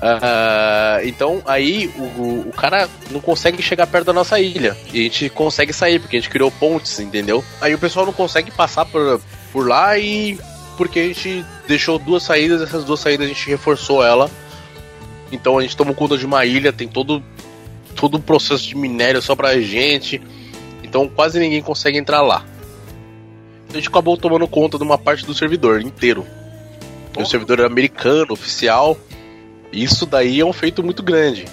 [0.00, 4.76] Ah, então aí o, o, o cara não consegue chegar perto da nossa ilha.
[4.92, 7.44] E a gente consegue sair, porque a gente criou pontes, entendeu?
[7.60, 9.20] Aí o pessoal não consegue passar por,
[9.52, 10.38] por lá e.
[10.76, 14.30] Porque a gente deixou duas saídas, essas duas saídas a gente reforçou ela.
[15.32, 17.22] Então a gente tomou conta de uma ilha, tem todo
[17.96, 20.22] todo o processo de minério só pra gente.
[20.84, 22.44] Então quase ninguém consegue entrar lá.
[23.70, 26.24] A gente acabou tomando conta de uma parte do servidor inteiro.
[27.16, 28.96] O servidor era americano, oficial.
[29.72, 31.46] Isso daí é um feito muito grande.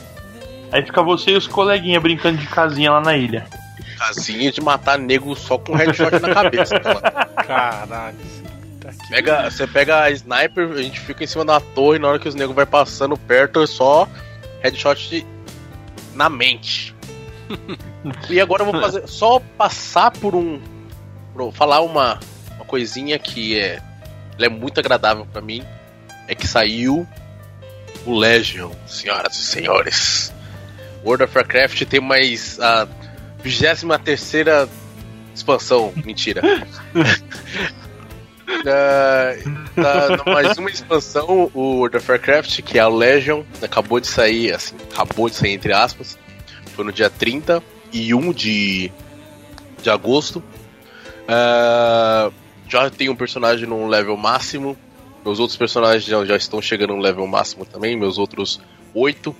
[0.71, 3.45] Aí fica você e os coleguinhas brincando de casinha lá na ilha.
[3.97, 6.80] Casinha de matar nego só com headshot na cabeça.
[6.80, 8.17] Caralho.
[8.82, 9.10] Tá aqui.
[9.10, 12.28] Pega, você pega a sniper, a gente fica em cima da torre, na hora que
[12.28, 14.08] os negros vai passando perto, é só
[14.62, 15.25] headshot de-
[16.13, 16.93] na mente.
[18.30, 20.60] e agora eu vou fazer só passar por um
[21.34, 22.19] por falar uma,
[22.56, 23.82] uma coisinha que é
[24.38, 25.63] ela é muito agradável pra mim,
[26.28, 27.08] é que saiu
[28.06, 30.34] o Legion, senhoras e senhores.
[31.04, 32.88] World of Warcraft tem mais a
[33.44, 34.70] 23
[35.34, 36.41] expansão, mentira.
[38.68, 39.34] Ah,
[40.18, 44.54] tá mais uma expansão, o World of Warcraft, que é a Legion, acabou de sair,
[44.54, 46.18] assim, acabou de sair entre aspas.
[46.76, 48.91] Foi no dia 31 de,
[49.82, 50.44] de agosto.
[51.28, 52.32] Ah,
[52.68, 54.78] já tem um personagem no level máximo.
[55.25, 58.61] Meus outros personagens já, já estão chegando no level máximo também, meus outros
[58.93, 59.35] oito.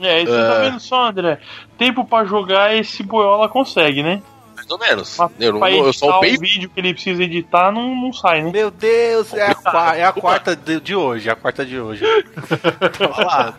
[0.00, 0.70] É, você tá É.
[0.70, 1.38] vendo só, André?
[1.76, 4.22] Tempo pra jogar, esse boiola consegue, né?
[4.56, 5.16] Mais ou menos.
[5.18, 8.12] Mas Eu, não, eu editar só o upei vídeo que ele precisa editar, não, não
[8.12, 8.50] sai, né?
[8.52, 12.04] Meu Deus, é a, é a quarta de, de hoje, é a quarta de hoje.
[13.00, 13.54] lá.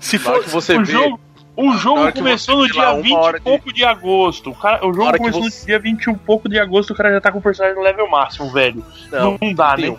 [0.00, 0.42] Se for.
[0.42, 0.92] que você o vê.
[0.92, 1.20] jogo,
[1.56, 4.50] o jogo começou no dia lá uma 20 hora e de- pouco de agosto.
[4.50, 6.96] O, cara, o jogo começou você- no dia 20 e um pouco de agosto, o
[6.96, 8.84] cara já tá com o personagem no level máximo, velho.
[9.10, 9.96] Não, Não, dá, né?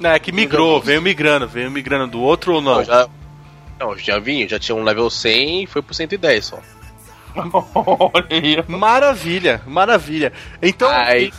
[0.00, 2.76] Não, é que migrou, veio migrando, veio migrando do outro ou não?
[2.76, 3.08] Não, já,
[3.78, 6.58] não, já vim, já tinha um level 100 e foi pro 110 só.
[7.74, 8.64] Olha aí.
[8.66, 10.32] Maravilha, maravilha.
[10.62, 11.32] Então, Aí.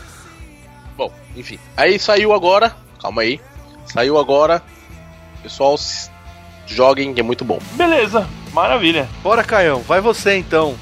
[0.96, 1.60] Bom, enfim.
[1.76, 2.76] Aí saiu agora.
[3.02, 3.42] Calma aí.
[3.86, 4.62] Saiu agora.
[5.42, 5.76] Pessoal,
[6.68, 7.60] joguem, que é muito bom.
[7.74, 9.10] Beleza, maravilha.
[9.24, 10.76] bora, Caião, vai você então.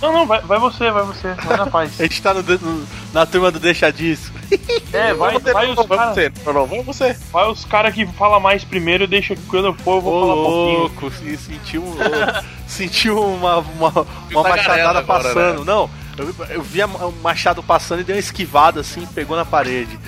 [0.00, 1.92] Não, não, vai, vai você, vai você, vai na paz.
[2.00, 4.32] A gente tá no, no- na turma do Deixa Disso.
[4.92, 6.32] É, vai, você, vai os vai caras você.
[6.46, 7.16] Não, não, vai você.
[7.30, 10.20] vai os cara que fala mais primeiro, deixa que quando eu for eu vou Ô,
[10.20, 10.78] falar um pouquinho.
[10.78, 11.96] louco, se- sentiu, um-
[12.66, 15.64] sentiu uma, uma, uma machadada agora, passando.
[15.66, 19.44] Não, eu, eu vi a- o machado passando e dei uma esquivada assim, pegou na
[19.44, 19.98] parede.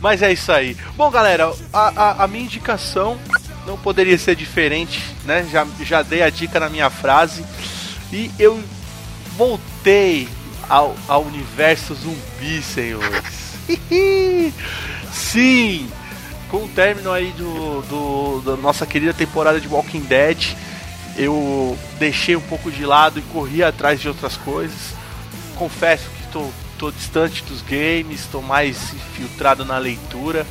[0.00, 0.76] Mas é isso aí.
[0.96, 3.18] Bom, galera, a, a, a minha indicação
[3.66, 5.46] não poderia ser diferente, né?
[5.50, 7.44] Já, já dei a dica na minha frase.
[8.12, 8.62] E eu
[9.36, 10.28] voltei
[10.68, 13.52] ao, ao universo zumbi, senhores.
[15.12, 15.88] Sim!
[16.50, 20.54] Com o término aí do, do- da nossa querida temporada de Walking Dead,
[21.16, 24.76] eu deixei um pouco de lado e corri atrás de outras coisas.
[25.56, 26.46] Confesso que tô,
[26.78, 30.46] tô distante dos games, estou mais infiltrado na leitura.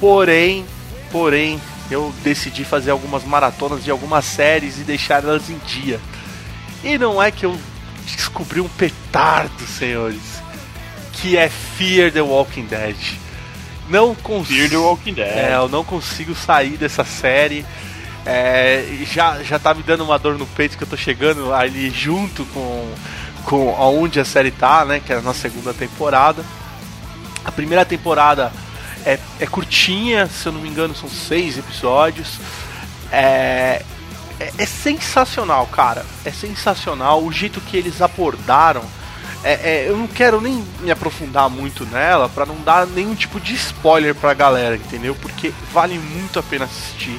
[0.00, 0.64] Porém,
[1.12, 6.00] porém, eu decidi fazer algumas maratonas de algumas séries e deixar elas em dia.
[6.82, 7.58] E não é que eu
[8.04, 10.42] descobri um petardo, senhores,
[11.12, 12.96] que é Fear the Walking Dead.
[13.88, 14.68] Não Fear consigo.
[14.68, 15.28] the Walking Dead.
[15.28, 17.64] É, eu não consigo sair dessa série.
[18.24, 21.90] É, já, já tá me dando uma dor no peito que eu tô chegando ali
[21.90, 22.94] junto com,
[23.44, 25.00] com aonde a série tá, né?
[25.04, 26.44] Que é na segunda temporada.
[27.44, 28.52] A primeira temporada
[29.04, 32.38] é, é curtinha, se eu não me engano, são seis episódios.
[33.10, 33.82] É,
[34.42, 36.04] é, é sensacional, cara.
[36.24, 38.82] É sensacional o jeito que eles abordaram.
[39.44, 43.40] É, é, eu não quero nem me aprofundar muito nela pra não dar nenhum tipo
[43.40, 45.16] de spoiler pra galera, entendeu?
[45.16, 47.18] Porque vale muito a pena assistir.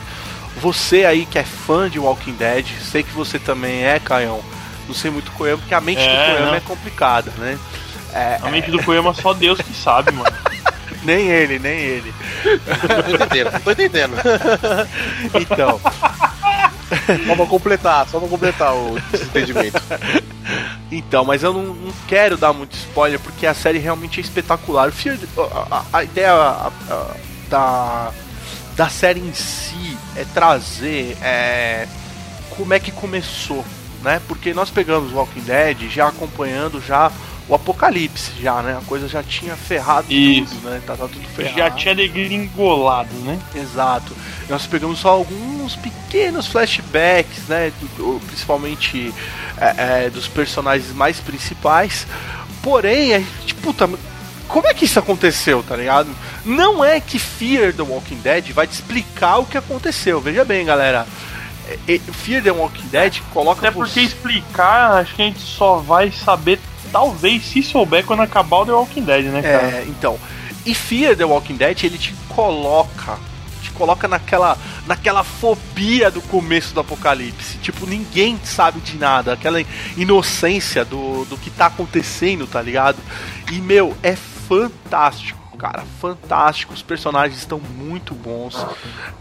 [0.62, 4.42] Você aí que é fã de Walking Dead, sei que você também é, Caião.
[4.88, 6.56] Não sei muito Koyama, porque a mente É, do Koyama não.
[6.56, 7.58] é complicada, né?
[8.14, 10.34] É, A mente do Koyama só Deus que sabe, mano.
[11.04, 12.14] nem ele, nem ele.
[12.44, 14.14] Tô entendendo, tô entendendo.
[15.34, 15.80] Então,
[17.28, 19.82] Só pra completar, só pra completar o desentendimento.
[20.92, 24.92] Então, mas eu não, não quero dar muito spoiler porque a série realmente é espetacular.
[25.72, 27.08] A- a ideia a- a-
[27.50, 28.12] da,
[28.76, 31.88] da série em si é trazer é,
[32.58, 33.64] como é que começou,
[34.04, 34.22] né?
[34.28, 37.12] Porque nós pegamos Walking Dead já acompanhando já
[37.50, 38.78] o apocalipse, já, né?
[38.82, 40.56] A coisa já tinha ferrado Isso.
[40.56, 40.82] tudo, né?
[40.86, 41.58] Tá, tá tudo ferrado.
[41.58, 43.40] Já tinha degringolado, né?
[43.56, 44.16] Exato.
[44.50, 47.72] Nós pegamos só alguns pequenos flashbacks, né?
[47.80, 47.88] do-
[48.20, 49.14] do- principalmente
[49.58, 52.08] é, é, dos personagens mais principais.
[52.62, 53.90] Porém, a gente, puta,
[54.48, 56.10] como é que isso aconteceu, tá ligado?
[56.46, 60.20] Não é que Fear the Walking Dead vai te explicar o que aconteceu.
[60.22, 61.06] Veja bem, galera.
[62.14, 66.12] Fear the Walking Dead coloca Até porque você- explicar, acho que a gente só vai
[66.12, 66.60] saber,
[66.94, 69.68] talvez, se souber, quando acabar o The Walking Dead, né, cara?
[69.68, 70.20] É, então.
[70.64, 73.18] E Fear the Walking Dead, ele te coloca.
[73.64, 77.58] Te coloca naquela, naquela fobia do começo do apocalipse.
[77.58, 79.34] Tipo, ninguém sabe de nada.
[79.34, 79.60] Aquela
[79.98, 83.00] inocência do, do que tá acontecendo, tá ligado?
[83.52, 85.42] E, meu, é fantástico.
[85.58, 88.66] Cara, fantástico, os personagens estão muito bons.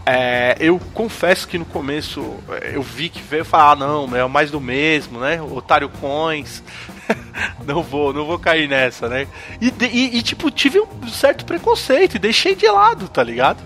[0.05, 4.27] É, eu confesso que no começo é, eu vi que veio falar, ah, não, é
[4.27, 5.41] mais do mesmo, né?
[5.41, 6.61] Otário Coins.
[7.65, 9.27] não vou, não vou cair nessa, né?
[9.61, 13.63] E, e- e, tipo, tive um certo preconceito e deixei de lado, tá ligado?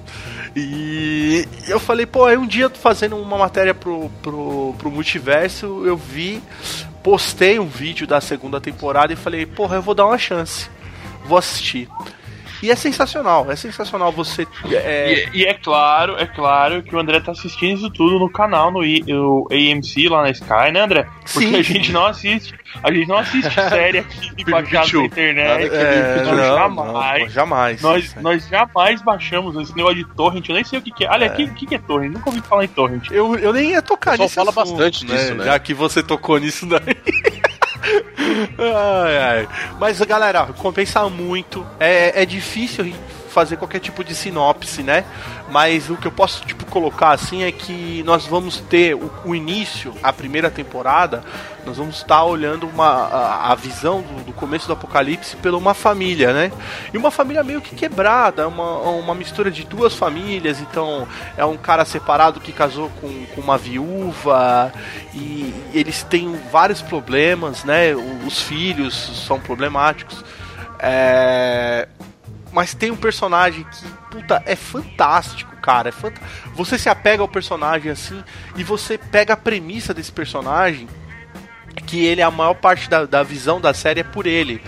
[0.55, 5.95] E eu falei, pô, aí um dia fazendo uma matéria pro, pro, pro multiverso, eu
[5.95, 6.41] vi,
[7.03, 10.69] postei um vídeo da segunda temporada e falei, porra, eu vou dar uma chance.
[11.25, 11.87] Vou assistir.
[12.61, 14.47] E é sensacional, é sensacional você.
[14.71, 18.29] É, E, e é claro, é claro que o André tá assistindo isso tudo no
[18.29, 21.07] canal, no, I- no AMC lá na Sky, né, André?
[21.31, 25.69] Porque Sim, a gente não assiste, a gente não assiste série aqui baixada na internet.
[25.75, 27.21] é, não, jamais.
[27.21, 27.81] não, jamais.
[27.81, 31.09] Nós, nós jamais baixamos esse negócio de torrent, eu nem sei o que, que é.
[31.09, 32.11] Olha, o que, que, que é torrent?
[32.13, 33.09] Nunca ouvi falar em torrent.
[33.11, 34.33] Eu, eu nem ia tocar nisso.
[34.35, 35.45] fala bastante disso, né?
[35.45, 36.81] Já que você tocou nisso daí.
[38.57, 39.47] ai, ai.
[39.79, 41.65] Mas, galera, compensa muito.
[41.79, 42.85] É, é difícil
[43.37, 45.05] fazer qualquer tipo de sinopse, né?
[45.51, 49.35] Mas o que eu posso tipo colocar assim é que nós vamos ter o, o
[49.35, 51.23] início, a primeira temporada,
[51.63, 55.75] nós vamos estar olhando uma, a, a visão do, do, começo do apocalipse pela uma
[55.75, 56.51] família, né?
[56.91, 60.59] E uma família meio que quebrada, uma, uma mistura de duas famílias.
[60.59, 64.73] Então é um cara separado que casou com, com uma viúva
[65.13, 67.93] e eles têm vários problemas, né?
[68.25, 68.95] Os filhos
[69.27, 70.25] são problemáticos.
[70.79, 71.87] É,
[72.51, 75.89] mas tem um personagem que, puta, é fantástico, cara.
[75.89, 76.15] É fant...
[76.53, 78.23] Você se apega ao personagem assim
[78.55, 80.87] e você pega a premissa desse personagem,
[81.85, 84.61] que ele, a maior parte da, da visão da série é por ele.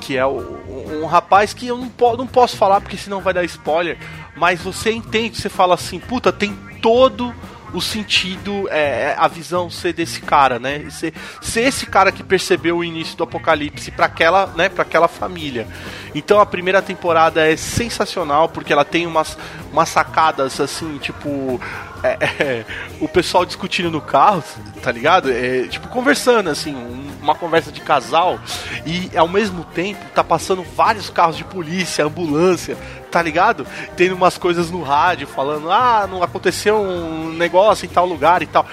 [0.00, 0.58] Que é o,
[1.02, 3.98] um rapaz que eu não, po não posso falar porque senão vai dar spoiler,
[4.36, 7.34] mas você entende, você fala assim, puta, tem todo
[7.72, 10.88] o sentido, é, é, a visão ser desse cara, né?
[10.90, 15.08] Ser, ser esse cara que percebeu o início do apocalipse para aquela, né, para aquela
[15.08, 15.66] família.
[16.14, 19.36] Então a primeira temporada é sensacional porque ela tem umas,
[19.72, 21.60] umas sacadas assim, tipo
[22.02, 22.64] é, é,
[23.00, 24.42] o pessoal discutindo no carro,
[24.82, 25.30] tá ligado?
[25.30, 28.38] É, tipo, conversando, assim, um, uma conversa de casal,
[28.86, 32.76] e ao mesmo tempo tá passando vários carros de polícia, ambulância,
[33.10, 33.66] tá ligado?
[33.96, 38.46] Tendo umas coisas no rádio falando, ah, não aconteceu um negócio em tal lugar e
[38.46, 38.66] tal.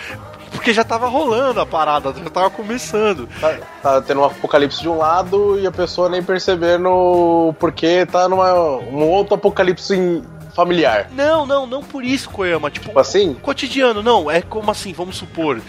[0.51, 3.27] Porque já tava rolando a parada, já tava começando.
[3.39, 8.29] Tá, tá tendo um apocalipse de um lado e a pessoa nem percebendo porque tá
[8.29, 10.23] numa um outro apocalipse
[10.55, 11.09] familiar.
[11.11, 12.71] Não, não, não por isso, Koyama.
[12.71, 13.33] Tipo, tipo assim?
[13.35, 14.31] Cotidiano, não.
[14.31, 15.61] É como assim, vamos supor.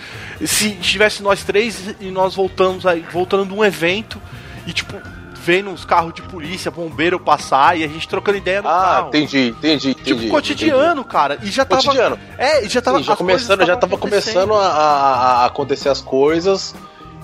[0.44, 4.22] Se tivesse nós três e nós voltamos aí, voltando de um evento
[4.66, 4.94] e, tipo,
[5.46, 9.04] vendo os carros de polícia, bombeiro passar e a gente trocando ideia no ah, carro.
[9.04, 10.14] Ah, entendi, entendi, entendi.
[10.16, 11.08] Tipo, cotidiano, entendi.
[11.08, 11.38] cara.
[11.40, 11.82] E já tava.
[11.82, 12.18] Cotidiano.
[12.36, 12.98] É, e já tava.
[12.98, 16.74] Sim, já começando, já tava começando a, a, a acontecer as coisas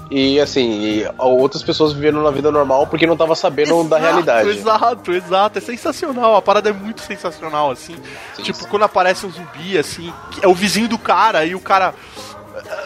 [0.09, 3.99] e assim, e outras pessoas vivendo na vida normal porque não tava sabendo exato, da
[3.99, 4.49] realidade.
[4.51, 5.59] Exato, exato.
[5.59, 6.37] É sensacional.
[6.37, 7.97] A parada é muito sensacional, assim.
[8.35, 8.69] Sim, tipo, sim.
[8.69, 11.95] quando aparece um zumbi, assim, é o vizinho do cara e o cara.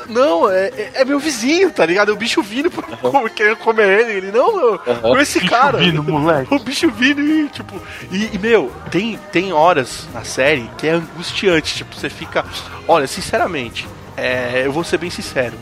[0.09, 2.11] Não, é, é, meu vizinho, tá ligado?
[2.11, 2.71] É o bicho vindo
[3.03, 3.29] uhum.
[3.29, 4.13] querendo comer ele.
[4.13, 5.01] Ele, não, meu, uhum.
[5.01, 5.79] com esse bicho cara.
[5.79, 6.53] Vindo, moleque.
[6.55, 7.81] O bicho vindo e, tipo.
[8.11, 11.75] E, e, meu, tem, tem horas na série que é angustiante.
[11.75, 12.45] Tipo, você fica.
[12.87, 15.55] Olha, sinceramente, é, eu vou ser bem sincero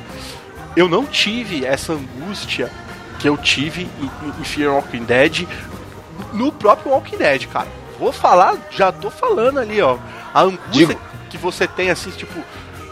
[0.76, 2.70] eu não tive essa angústia
[3.18, 5.46] que eu tive em, em Fear Walking Dead
[6.32, 7.68] no próprio Walking Dead, cara.
[7.98, 9.96] Vou falar, já tô falando ali, ó.
[10.32, 11.00] A angústia Digo.
[11.30, 12.42] que você tem, assim, tipo,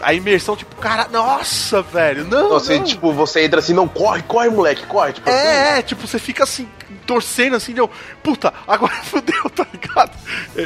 [0.03, 2.49] a imersão, tipo, cara, nossa, velho, não.
[2.49, 2.83] Você, não.
[2.83, 5.13] tipo, você entra assim, não, corre, corre, moleque, corre.
[5.13, 5.79] Tipo, é, assim.
[5.79, 6.67] é, tipo, você fica assim,
[7.05, 7.89] torcendo assim, deu,
[8.21, 10.11] puta, agora fudeu, tá ligado?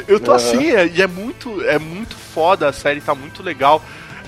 [0.06, 0.36] Eu tô uhum.
[0.36, 3.82] assim, é, e é muito, é muito foda, a série tá muito legal.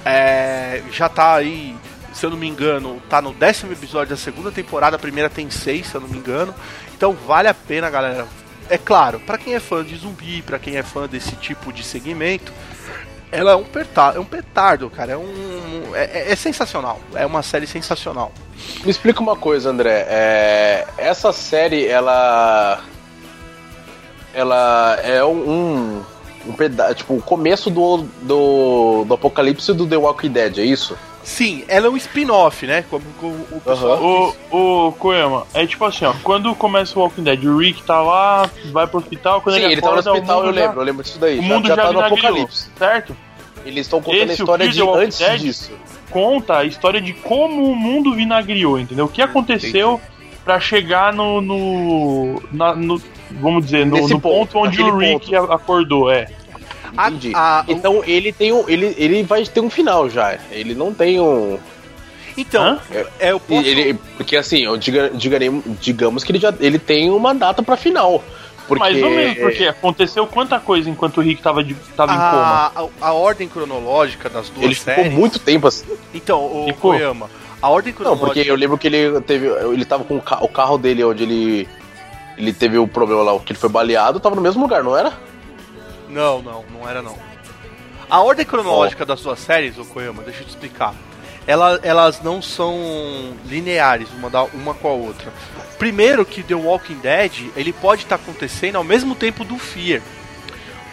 [0.04, 1.76] É, já tá aí
[2.12, 5.48] se eu não me engano, tá no décimo episódio da segunda temporada, a primeira tem
[5.48, 6.54] seis, se eu não me engano.
[6.94, 8.26] Então vale a pena, galera.
[8.68, 11.82] É claro, para quem é fã de zumbi, para quem é fã desse tipo de
[11.82, 12.52] segmento,
[13.32, 15.12] ela é um petardo, é um petardo, cara.
[15.12, 15.94] É um.
[15.94, 17.00] É, é, é, sensacional.
[17.14, 18.32] É uma série sensacional.
[18.84, 20.06] Me explica uma coisa, André.
[20.08, 22.80] É, essa série, ela.
[24.34, 26.02] Ela é um.
[26.46, 26.94] um pedaço.
[26.94, 30.96] Tipo, o começo do, do, do apocalipse do The Walking Dead, é isso?
[31.30, 32.84] Sim, ela é um spin-off, né?
[32.90, 34.02] Como, como o pessoal.
[34.02, 34.32] Uhum.
[34.50, 36.12] O, o Koyama, é tipo assim, ó.
[36.24, 39.40] Quando começa o Walking Dead, o Rick tá lá, vai pro hospital.
[39.40, 41.38] Quando Sim, ele, ele tá no hospital, eu lembro, já, eu lembro disso daí.
[41.38, 42.68] O mundo já, já, tá no apocalipse.
[42.76, 43.16] Certo?
[43.64, 45.72] Eles estão contando Esse, a história de antes Dead disso.
[46.10, 49.04] Conta a história de como o mundo vinagriou, entendeu?
[49.04, 50.00] O que aconteceu
[50.44, 51.40] para chegar no.
[51.40, 55.52] no, na, no vamos dizer, no, no ponto, ponto onde o Rick ponto.
[55.52, 56.26] acordou, é.
[56.92, 57.32] Entendi.
[57.34, 58.68] A, a, então ele tem um.
[58.68, 60.38] Ele, ele vai ter um final já.
[60.50, 61.58] Ele não tem um.
[62.36, 63.66] Então, é, é o posso...
[63.66, 65.38] ele, Porque assim, eu diga, diga,
[65.80, 68.22] digamos que ele já ele tem uma data pra final.
[68.66, 68.78] Porque...
[68.78, 72.18] Mais ou menos, porque aconteceu quanta coisa enquanto o Rick tava, de, tava a, em
[72.18, 72.92] coma.
[73.02, 75.04] A, a, ordem cronológica das duas ele séries...
[75.06, 75.86] ficou muito tempo assim.
[76.14, 76.92] Então, o ficou.
[76.92, 77.28] Koyama,
[77.60, 78.26] a ordem cronológica...
[78.26, 79.48] Não, porque eu lembro que ele teve...
[79.48, 81.68] Ele tava com o carro dele onde ele...
[82.38, 85.12] Ele teve o problema lá, que ele foi baleado, tava no mesmo lugar, não era?
[86.10, 87.16] Não, não, não era não.
[88.10, 89.06] A ordem cronológica oh.
[89.06, 90.94] das duas séries, o Koyama, deixa eu te explicar.
[91.46, 95.32] Ela, elas não são lineares, uma, da, uma com a outra.
[95.78, 100.02] Primeiro que The Walking Dead, ele pode estar tá acontecendo ao mesmo tempo do Fear.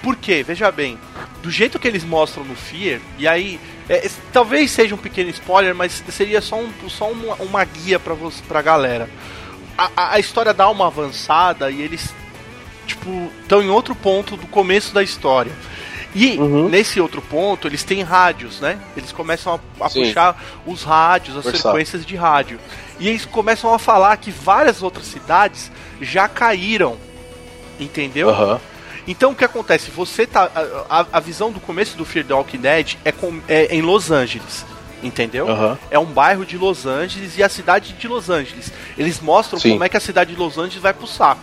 [0.01, 0.43] Por quê?
[0.43, 0.97] Veja bem,
[1.41, 5.75] do jeito que eles mostram no Fear, e aí, é, talvez seja um pequeno spoiler,
[5.75, 9.09] mas seria só, um, só uma, uma guia pra, você, pra galera.
[9.77, 12.13] A, a, a história dá uma avançada e eles
[12.87, 15.51] tipo, estão em outro ponto do começo da história.
[16.15, 16.67] E Uhum.
[16.69, 18.79] nesse outro ponto, eles têm rádios, né?
[18.95, 22.59] Eles começam a, a puxar os rádios, as frequências de rádio.
[22.99, 25.69] E eles começam a falar que várias outras cidades
[26.01, 26.97] já caíram.
[27.79, 28.29] Entendeu?
[28.29, 28.59] Aham.
[29.07, 29.91] Então o que acontece?
[29.91, 30.49] Você tá.
[30.89, 34.09] A, a- visão do começo do Fear the Walking Dead é, com- é em Los
[34.09, 34.65] Angeles.
[35.03, 35.47] Entendeu?
[35.47, 35.77] Aham.
[35.91, 38.73] É um bairro de Los Angeles e a cidade de Los Angeles.
[38.97, 39.71] Eles mostram Sim.
[39.73, 41.41] como é que a cidade de Los Angeles vai pro saco.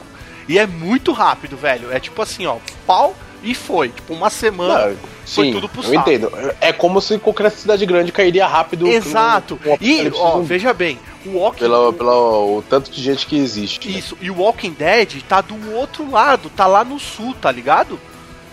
[0.49, 1.91] E é muito rápido, velho.
[1.93, 3.89] É tipo assim, ó, pau e foi.
[3.91, 4.89] Tipo, uma semana.
[4.89, 5.97] Não, foi sim, tudo pro eu saco.
[6.11, 6.31] entendo.
[6.61, 8.87] É como se qualquer cidade grande cairia rápido.
[8.87, 9.57] Exato.
[9.63, 10.47] com um E, ó, zumbi.
[10.47, 13.89] veja bem, o Walking Pela, pela, o tanto de gente que existe.
[13.89, 13.99] né?
[13.99, 17.99] Isso, e o Walking Dead tá do outro lado, tá lá no sul, tá ligado?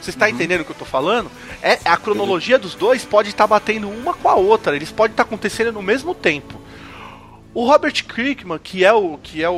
[0.02, 0.32] Você está Uhum.
[0.32, 1.30] entendendo o que eu tô falando?
[1.62, 5.24] É, a cronologia dos dois pode estar batendo uma com a outra, eles podem estar
[5.24, 6.60] acontecendo no mesmo tempo.
[7.54, 9.54] O Robert Kirkman, que é o que é o,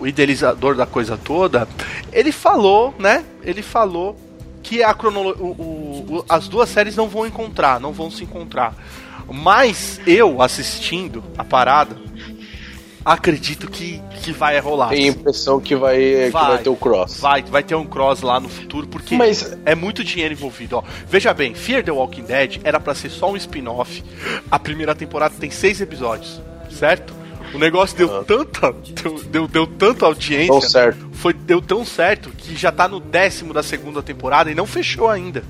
[0.00, 1.68] o- idealizador da coisa toda,
[2.12, 3.24] ele falou, né?
[3.42, 4.16] Ele falou
[4.62, 8.74] que a cronolo o- o- as duas séries não vão encontrar, não vão se encontrar.
[9.30, 11.94] Mas eu assistindo a parada,
[13.04, 14.88] acredito que, que vai rolar.
[14.88, 16.48] Tem a impressão que vai, que Vai.
[16.48, 17.20] vai ter o cross.
[17.20, 20.82] Vai, vai ter um cross lá no futuro, porque Mas- é muito dinheiro envolvido, ó.
[21.06, 24.02] Veja bem, Fear the Walking Dead era pra ser só um spin-off.
[24.50, 26.40] A primeira temporada tem seis episódios,
[26.70, 27.14] certo?
[27.52, 28.72] O negócio deu tanta.
[28.72, 30.52] Deu, deu, deu tanta audiência.
[30.52, 31.10] Tão certo.
[31.12, 35.08] Foi, deu tão certo que já tá no décimo da segunda temporada e não fechou
[35.08, 35.42] ainda.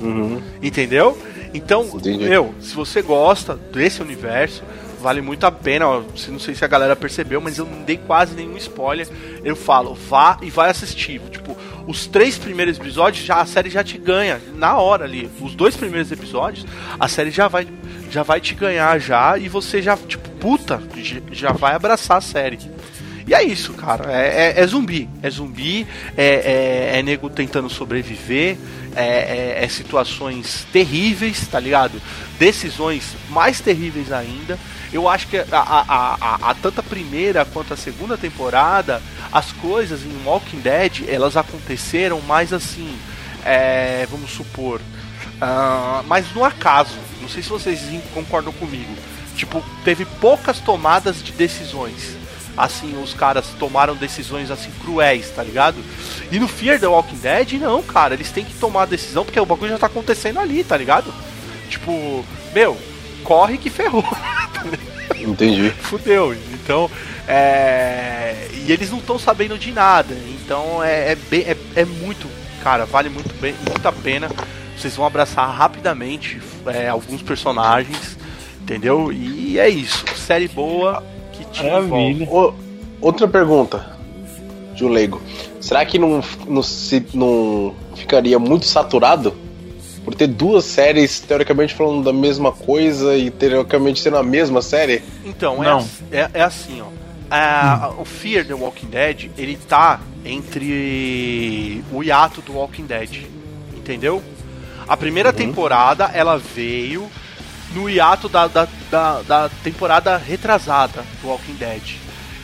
[0.00, 0.42] Uhum.
[0.62, 1.16] Entendeu?
[1.52, 2.24] Então, Entendi.
[2.24, 4.64] meu, se você gosta desse universo,
[5.04, 5.86] vale muito a pena.
[5.86, 9.06] ó, Não sei se a galera percebeu, mas eu não dei quase nenhum spoiler.
[9.44, 11.20] Eu falo, vá e vai assistir.
[11.30, 11.54] Tipo,
[11.86, 15.30] os três primeiros episódios, já a série já te ganha na hora ali.
[15.42, 16.64] Os dois primeiros episódios,
[16.98, 17.68] a série já vai,
[18.10, 20.82] já vai te ganhar já e você já, tipo, puta,
[21.30, 22.58] já vai abraçar a série.
[23.26, 24.10] E é isso, cara.
[24.10, 25.08] É, é- é zumbi.
[25.22, 25.86] É zumbi,
[26.16, 28.56] é, é, é nego tentando sobreviver,
[28.96, 29.04] é,
[29.60, 32.00] é- é situações terríveis, tá ligado?
[32.38, 34.58] Decisões mais terríveis ainda.
[34.94, 39.50] Eu acho que a, a, a, a- tanto a primeira quanto a segunda temporada, as
[39.52, 42.96] coisas em Walking Dead, elas aconteceram mais assim,
[43.44, 44.80] é, vamos supor,
[45.40, 46.96] ah, mas no acaso.
[47.20, 47.80] Não sei se vocês
[48.14, 48.94] concordam comigo.
[49.34, 52.16] Tipo, teve poucas tomadas de decisões.
[52.56, 55.82] Assim, os caras tomaram decisões assim cruéis, tá ligado?
[56.30, 59.40] E no Fear the Walking Dead, não, cara, eles têm que tomar a decisão porque
[59.40, 61.12] o bagulho já tá acontecendo ali, tá ligado?
[61.68, 62.24] Tipo,
[62.54, 62.78] meu,
[63.24, 64.04] corre que ferrou.
[65.18, 65.70] Entendi.
[65.70, 66.34] Fudeu.
[66.52, 66.90] Então,
[67.26, 68.48] é.
[68.66, 70.14] E eles não estão sabendo de nada.
[70.14, 72.28] Então é, é, bem- é, é muito.
[72.62, 74.28] Cara, vale muito, bem, muito a pena.
[74.76, 78.16] Vocês vão abraçar rapidamente é, alguns personagens.
[78.62, 79.12] Entendeu?
[79.12, 80.04] E é isso.
[80.16, 81.02] Série boa
[81.32, 81.62] que te.
[81.64, 82.28] Maravilha.
[83.00, 83.94] Outra pergunta
[84.74, 85.20] de um leigo.
[85.60, 89.34] Será que não, não, se, não ficaria muito saturado?
[90.04, 95.02] Por ter duas séries teoricamente falando da mesma coisa e teoricamente sendo a mesma série?
[95.24, 95.78] Então, é, Não.
[95.78, 96.86] ass- é, é assim, ó.
[97.30, 103.24] A- O Fear the Walking Dead, ele tá entre o hiato do Walking Dead.
[103.74, 104.22] Entendeu?
[104.86, 107.10] A primeira temporada, ela veio
[107.74, 111.82] no hiato da, da, da, da temporada retrasada do Walking Dead.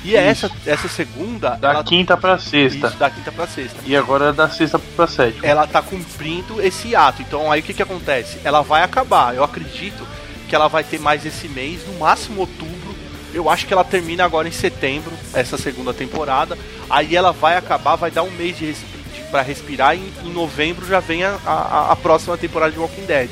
[0.04, 1.50] E essa, essa segunda.
[1.50, 2.88] Da ela, quinta pra sexta.
[2.88, 5.46] Isso, da quinta pra sexta E agora é da sexta pra sétima.
[5.46, 7.22] ela tá cumprindo esse ato.
[7.22, 8.38] Então aí o que que acontece?
[8.44, 9.34] Ela vai acabar.
[9.34, 10.06] Eu acredito
[10.48, 12.94] que ela vai ter mais esse mês, no máximo outubro.
[13.32, 16.58] Eu acho que ela termina agora em setembro, essa segunda temporada.
[16.88, 18.74] Aí ela vai acabar, vai dar um mês de,
[19.30, 23.04] para respirar e em, em novembro já vem a, a, a próxima temporada de Walking
[23.06, 23.30] Dead.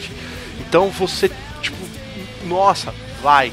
[0.61, 1.77] Então você, tipo,
[2.47, 3.53] nossa, vai.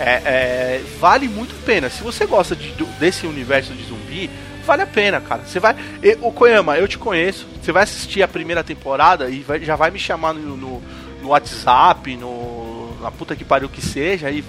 [0.00, 1.90] É, é, vale muito a pena.
[1.90, 4.30] Se você gosta de- desse universo de zumbi,
[4.64, 5.42] vale a pena, cara.
[5.44, 5.74] Você vai.
[6.20, 7.46] O Koyama, eu te conheço.
[7.62, 10.82] Você vai assistir a primeira temporada e vai- já vai me chamar no, no,
[11.22, 12.96] no WhatsApp, no.
[13.00, 14.30] Na puta que pariu que seja.
[14.30, 14.44] E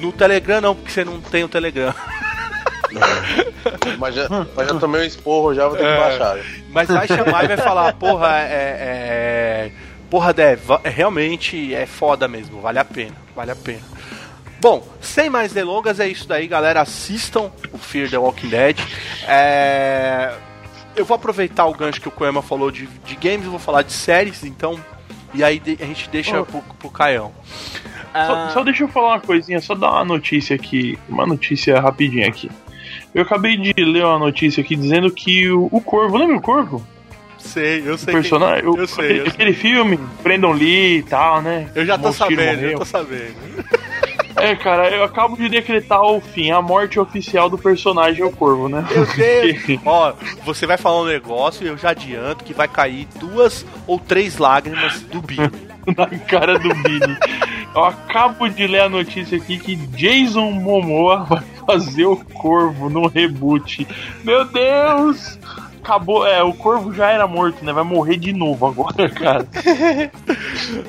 [0.00, 1.94] no Telegram não, porque você não tem o Telegram.
[3.98, 5.96] Mas já, mas já tomei um esporro, já vou ter que É.
[5.98, 6.38] baixar.
[6.70, 9.68] Mas vai chamar e vai falar, porra, é.
[9.68, 9.70] é
[10.08, 13.82] porra, Dev, realmente é foda mesmo, vale a pena, vale a pena.
[14.60, 16.80] Bom, sem mais delongas, é isso daí, galera.
[16.80, 18.76] Assistam o Fear the Walking Dead.
[19.26, 20.32] É,
[20.96, 23.82] Eu vou aproveitar o gancho que o Koema falou de, de games, eu vou falar
[23.82, 24.78] de séries, então.
[25.32, 26.44] E aí a gente deixa Oh.
[26.44, 27.32] pro, pro Caião.
[28.12, 31.78] Só, Ah, só deixa eu falar uma coisinha, só dar uma notícia aqui, uma notícia
[31.78, 32.50] rapidinha aqui.
[33.14, 36.84] Eu acabei de ler uma notícia aqui dizendo que o, o Corvo, lembra o Corvo?
[37.38, 38.12] sei, eu O sei.
[38.12, 39.26] personagem, quem- o- eu sei, eu sei.
[39.28, 41.70] aquele filme, Brandon Lee e tal, né?
[41.74, 43.34] Eu já tô sabendo, eu tô sabendo.
[44.40, 48.32] É, cara, eu acabo de decretar o fim, a morte oficial do personagem é o
[48.32, 48.86] corvo, né?
[48.90, 49.80] Meu Deus!
[49.84, 50.12] Ó,
[50.44, 54.38] você vai falar um negócio e eu já adianto que vai cair duas ou três
[54.38, 55.50] lágrimas do Billy.
[55.96, 57.16] Na cara do Billy.
[57.74, 63.06] Eu acabo de ler a notícia aqui que Jason Momoa vai fazer o corvo no
[63.06, 63.86] reboot.
[64.22, 65.38] Meu Deus!
[65.82, 67.72] Acabou, é, o corvo já era morto, né?
[67.72, 69.46] Vai morrer de novo agora, cara.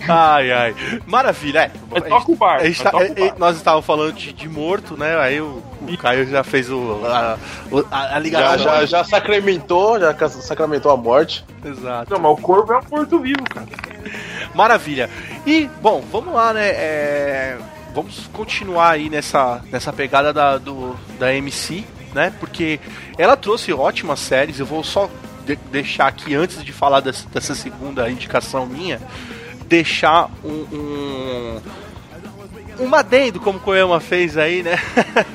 [0.08, 0.76] Ai, ai.
[1.06, 1.72] Maravilha, é.
[1.90, 2.56] Mas toca o bar.
[2.60, 3.36] A gente mas tá- o é, é, bar.
[3.38, 5.18] nós estávamos falando de, de morto, né?
[5.20, 7.38] Aí o, o Caio já fez o, a,
[7.92, 8.58] a, a Já, ligação.
[8.60, 11.46] já, já sacramentou, já sacramentou a morte.
[11.64, 12.12] Exato.
[12.14, 13.68] Não, mas o corvo é um morto-vivo, cara.
[14.54, 15.10] Maravilha.
[15.46, 16.68] E, bom, vamos lá, né?
[16.70, 17.58] é,
[17.94, 22.34] vamos continuar aí nessa, nessa pegada da, do, da MC, né?
[22.40, 22.80] Porque
[23.18, 24.60] ela trouxe ótimas séries.
[24.60, 25.10] Eu vou só
[25.46, 29.00] de- deixar aqui, antes de falar dessa, dessa segunda indicação minha,
[29.68, 30.66] deixar um.
[30.72, 31.62] um
[32.82, 34.78] um adendo, como o Koyama fez aí, né?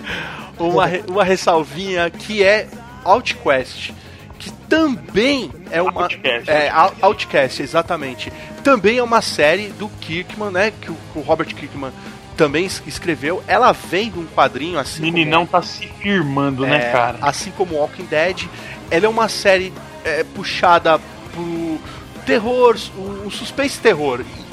[0.58, 2.66] uma, uma ressalvinha que é
[3.04, 3.92] OutQuest,
[4.38, 6.04] que também é uma.
[6.04, 6.50] Outcast.
[6.50, 8.32] É, Out- Outcast, exatamente.
[8.62, 10.72] Também é uma série do Kirkman, né?
[10.80, 11.92] Que o, o Robert Kirkman
[12.36, 13.42] também es- escreveu.
[13.46, 15.02] Ela vem de um quadrinho assim.
[15.02, 17.18] como- Meninão tá se firmando, né, é, cara?
[17.22, 18.44] Assim como Walking Dead,
[18.90, 19.72] ela é uma série
[20.04, 20.98] é, puxada
[21.32, 21.78] pro
[22.26, 24.20] terror, o, o suspense terror.
[24.20, 24.44] E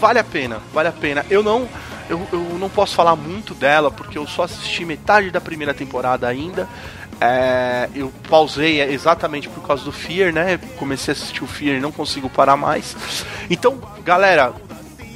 [0.00, 1.26] Vale a pena, vale a pena.
[1.28, 1.68] Eu não,
[2.08, 6.26] eu, eu não posso falar muito dela porque eu só assisti metade da primeira temporada
[6.26, 6.66] ainda.
[7.20, 10.58] É, eu pausei exatamente por causa do Fear, né?
[10.78, 12.96] Comecei a assistir o Fear e não consigo parar mais.
[13.50, 14.52] Então, galera,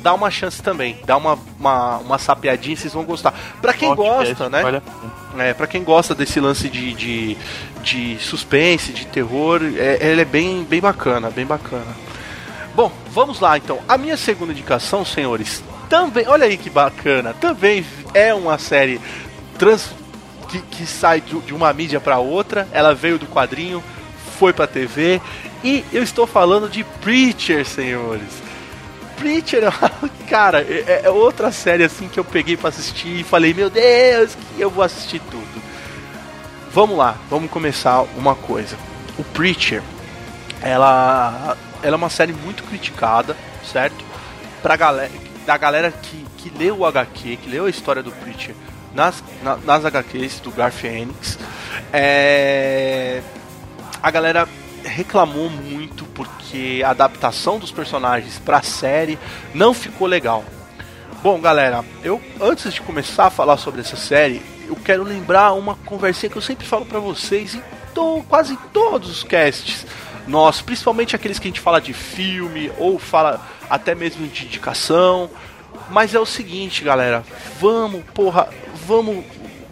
[0.03, 3.33] dá uma chance também, dá uma, uma, uma sapeadinha, vocês vão gostar.
[3.61, 4.63] Pra quem gosta, né?
[4.63, 5.45] Vale a pena.
[5.45, 7.37] É, pra quem gosta desse lance de, de,
[7.83, 11.97] de suspense, de terror, é, ele é bem, bem bacana, bem bacana.
[12.75, 13.79] Bom, vamos lá então.
[13.89, 19.01] A minha segunda indicação, senhores, também, olha aí que bacana, também é uma série
[19.59, 19.91] trans,
[20.49, 22.69] que, que sai de, de uma mídia pra outra.
[22.73, 23.83] Ela veio do quadrinho,
[24.39, 25.21] foi pra TV,
[25.63, 28.52] e eu estou falando de Preacher, senhores.
[29.23, 29.63] Preacher,
[30.29, 34.35] cara, é, é outra série assim que eu peguei pra assistir e falei, meu Deus,
[34.35, 35.63] que eu vou assistir tudo.
[36.73, 38.77] Vamos lá, vamos começar uma coisa.
[39.19, 39.83] O Preacher,
[40.61, 43.37] ela, ela é uma série muito criticada,
[43.71, 44.05] certo?
[44.63, 45.11] Pra galera,
[45.47, 48.55] da galera que, que leu o HQ, que leu a história do Preacher
[48.95, 51.39] nas, na- nas HQs do Garth Ennis.
[51.93, 53.21] É,
[54.03, 54.49] a galera
[54.85, 59.19] reclamou muito porque a adaptação dos personagens pra série
[59.55, 60.45] não ficou legal.
[61.23, 65.77] Bom, galera, eu antes de começar a falar sobre essa série, eu quero lembrar uma
[65.85, 67.63] conversinha que eu sempre falo pra vocês em
[67.95, 69.87] to- quase todos os casts
[70.27, 75.31] nossos, principalmente aqueles que a gente fala de filme ou fala até mesmo de indicação.
[75.91, 77.25] Mas é o seguinte, galera,
[77.61, 78.49] vamos, porra,
[78.87, 79.25] vamos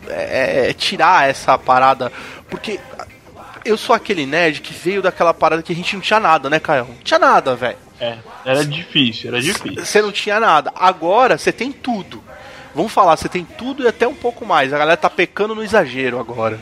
[0.08, 2.12] é, é, tirar essa parada,
[2.48, 2.78] porque
[3.64, 6.58] eu sou aquele nerd que veio daquela parada que a gente não tinha nada, né,
[6.58, 6.86] Caio?
[6.86, 7.76] Não tinha nada, velho.
[8.00, 9.84] É, era difícil, era difícil.
[9.84, 10.72] Você não tinha nada.
[10.74, 12.22] Agora você tem tudo.
[12.74, 14.72] Vamos falar, você tem tudo e até um pouco mais.
[14.72, 16.58] A galera tá pecando no exagero agora.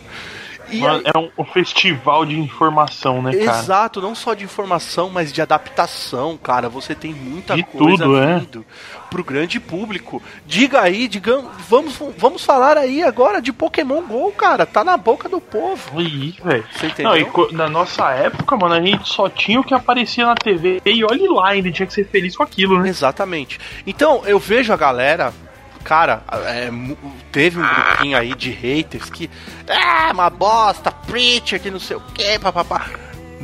[0.73, 3.59] Mano, aí- é um, festival de informação, né, cara?
[3.59, 6.69] Exato, não só de informação, mas de adaptação, cara.
[6.69, 8.39] Você tem muita De coisa tudo, é.
[8.39, 8.65] vindo
[9.11, 10.23] pro grande público.
[10.47, 14.67] Diga aí, diga, vamos, vamos falar aí agora de Pokémon GO, cara.
[14.67, 16.01] Tá na boca do povo.
[16.01, 16.65] Ih, velho.
[16.73, 17.11] Você entendeu?
[17.11, 20.81] Não, e na nossa época, mano, a gente só tinha o que aparecia na TV
[20.85, 22.89] e olhe lá, ainda tinha que ser feliz com aquilo, né?
[22.89, 23.59] Exatamente.
[23.87, 25.33] Então, eu vejo a galera.
[25.89, 26.69] Cara, é,
[27.33, 29.31] teve um grupinho aí de haters que.
[29.67, 32.91] Ah, uma bosta, preacher, que não sei o que, papapá.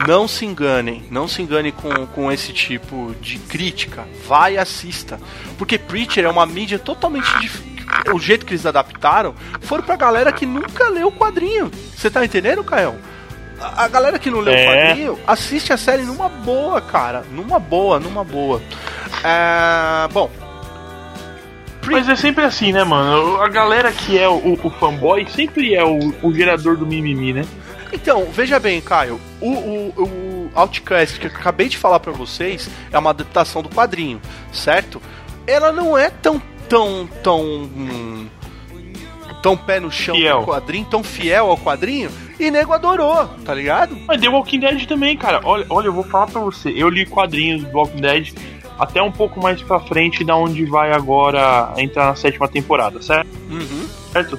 [0.07, 4.05] Não se enganem, não se enganem com, com esse tipo de crítica.
[4.29, 5.19] Vai e assista.
[5.57, 7.87] Porque Preacher é uma mídia totalmente diferente.
[8.13, 11.71] O jeito que eles adaptaram foram pra galera que nunca leu o quadrinho.
[11.97, 12.95] Você tá entendendo, Caio?
[13.59, 14.89] A galera que não leu o É.
[14.89, 17.25] quadrinho assiste a série numa boa, cara.
[17.31, 18.61] Numa boa, numa boa.
[19.23, 20.29] É, bom,
[21.87, 23.41] Mas é sempre assim, né, mano?
[23.41, 27.45] A galera que é o, o fanboy sempre é o, o gerador do mimimi, né?
[27.93, 32.69] Então, veja bem, Caio, o, o, o Outcast que eu acabei de falar pra vocês
[32.91, 34.21] é uma adaptação do quadrinho,
[34.53, 35.01] certo?
[35.47, 37.41] Ela não é tão, tão, tão.
[37.41, 38.27] hum,
[39.45, 40.41] tão pé no chão Fiel.
[40.41, 42.11] do quadrinho, tão fiel ao quadrinho,
[42.41, 43.95] e nego adorou, tá ligado?
[44.09, 45.41] Mas The Walking Dead também, cara.
[45.45, 46.71] Olha, olha, eu vou falar pra você.
[46.71, 48.33] Eu li quadrinhos do Walking Dead
[48.79, 53.29] até um pouco mais pra frente da onde vai agora entrar na sétima temporada, certo?
[53.51, 53.89] Uhum.
[54.13, 54.39] certo?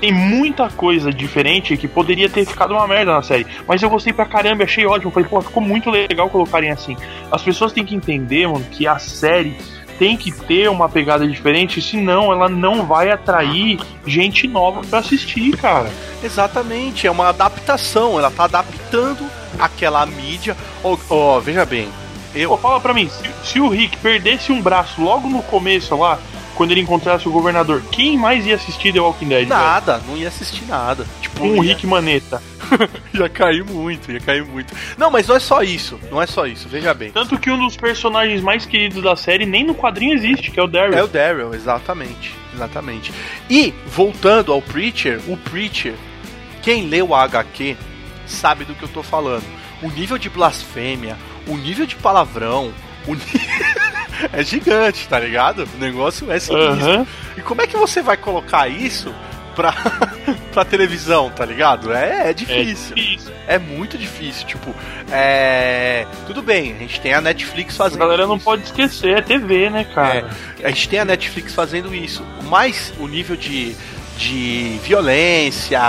[0.00, 3.46] Tem muita coisa diferente que poderia ter ficado uma merda na série.
[3.68, 5.12] Mas eu gostei pra caramba, achei ótimo.
[5.12, 6.96] Falei, pô, ficou muito legal colocarem assim.
[7.30, 9.56] As pessoas têm que entender, mano, que a série
[10.00, 15.56] tem que ter uma pegada diferente, senão ela não vai atrair gente nova para assistir,
[15.56, 15.88] cara.
[16.24, 19.24] Exatamente, é uma adaptação, ela tá adaptando
[19.56, 20.56] aquela mídia.
[20.82, 21.88] Ó, oh, oh, veja bem,
[22.34, 22.50] eu.
[22.50, 26.18] Pô, fala pra mim, se, se, o Rick perdesse um braço logo no começo lá,
[26.54, 29.48] quando ele encontrasse o governador, quem mais ia assistir The Walking Dead?
[29.48, 30.10] Nada, velho?
[30.10, 31.06] não ia assistir nada.
[31.20, 31.74] Tipo, um ia...
[31.74, 32.42] Rick Maneta.
[33.12, 34.74] ia cair muito, ia cair muito.
[34.96, 37.10] Não, mas não é só isso, não é só isso, veja bem.
[37.10, 40.62] Tanto que um dos personagens mais queridos da série nem no quadrinho existe, que é
[40.62, 40.98] o Daryl.
[40.98, 43.12] É o Daryl, exatamente, exatamente.
[43.48, 45.94] E, voltando ao Preacher, o Preacher,
[46.62, 47.76] quem leu a HQ
[48.26, 49.44] sabe do que eu tô falando.
[49.82, 51.16] O nível de blasfêmia,
[51.46, 52.72] o nível de palavrão,
[53.06, 53.16] o
[54.32, 55.68] é gigante, tá ligado?
[55.74, 56.98] O negócio é sinistro.
[56.98, 57.06] Uhum.
[57.36, 59.12] E como é que você vai colocar isso
[59.54, 59.72] pra,
[60.52, 61.92] pra televisão, tá ligado?
[61.92, 62.92] É, é, difícil.
[62.92, 63.32] é, difícil.
[63.46, 64.46] É muito difícil.
[64.46, 64.74] Tipo,
[65.10, 66.06] é.
[66.26, 68.02] Tudo bem, a gente tem a Netflix fazendo.
[68.02, 68.44] A galera não isso.
[68.44, 70.30] pode esquecer, é TV, né, cara?
[70.60, 72.24] É, a gente tem a Netflix fazendo isso.
[72.44, 73.74] Mas o nível de,
[74.16, 75.80] de violência,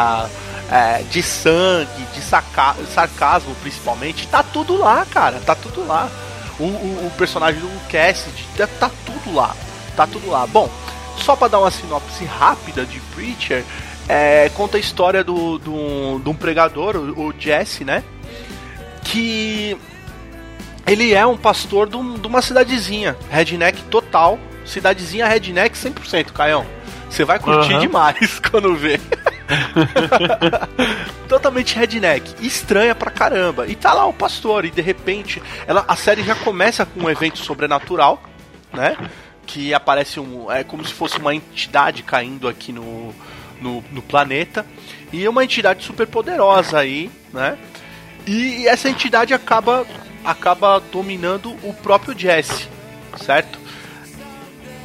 [0.72, 5.40] é, de sangue, de saca sarcasmo principalmente, tá tudo lá, cara.
[5.40, 6.10] Tá tudo lá.
[6.60, 9.56] O, o, o personagem do Cassidy, tá, tá tudo lá.
[9.96, 10.46] Tá tudo lá.
[10.48, 10.70] Bom,
[11.18, 13.64] só para dar uma sinopse rápida de Preacher,
[14.08, 18.04] é, conta a história do, do, de um pregador, o, o Jesse, né?
[19.04, 19.78] Que
[20.86, 26.66] ele é um pastor de, um, de, uma cidadezinha, redneck total, cidadezinha redneck 100%, Caião.
[27.10, 27.80] Você vai curtir uhum.
[27.80, 29.00] demais quando vê.
[31.28, 33.68] Totalmente redneck, estranha pra caramba.
[33.68, 37.10] E tá lá o pastor, e de repente ela, a série já começa com um
[37.10, 38.22] evento sobrenatural,
[38.72, 38.98] né?
[39.46, 40.52] Que aparece um.
[40.52, 43.14] É como se fosse uma entidade caindo aqui no,
[43.62, 44.66] no, no planeta.
[45.12, 47.58] E uma entidade super poderosa aí, né?
[48.26, 49.86] E essa entidade acaba
[50.24, 52.68] acaba dominando o próprio Jesse,
[53.18, 53.60] certo?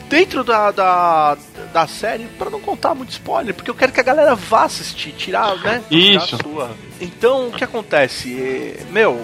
[0.09, 1.37] Dentro da, da,
[1.73, 5.13] da série, para não contar muito spoiler, porque eu quero que a galera vá assistir,
[5.13, 5.83] tirar, né?
[5.91, 6.39] Isso.
[6.39, 6.71] Tirar sua.
[7.01, 8.77] Então, o que acontece?
[8.91, 9.21] Meu,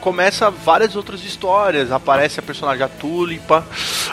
[0.00, 1.92] começa várias outras histórias.
[1.92, 3.66] Aparece a personagem a Tulipa,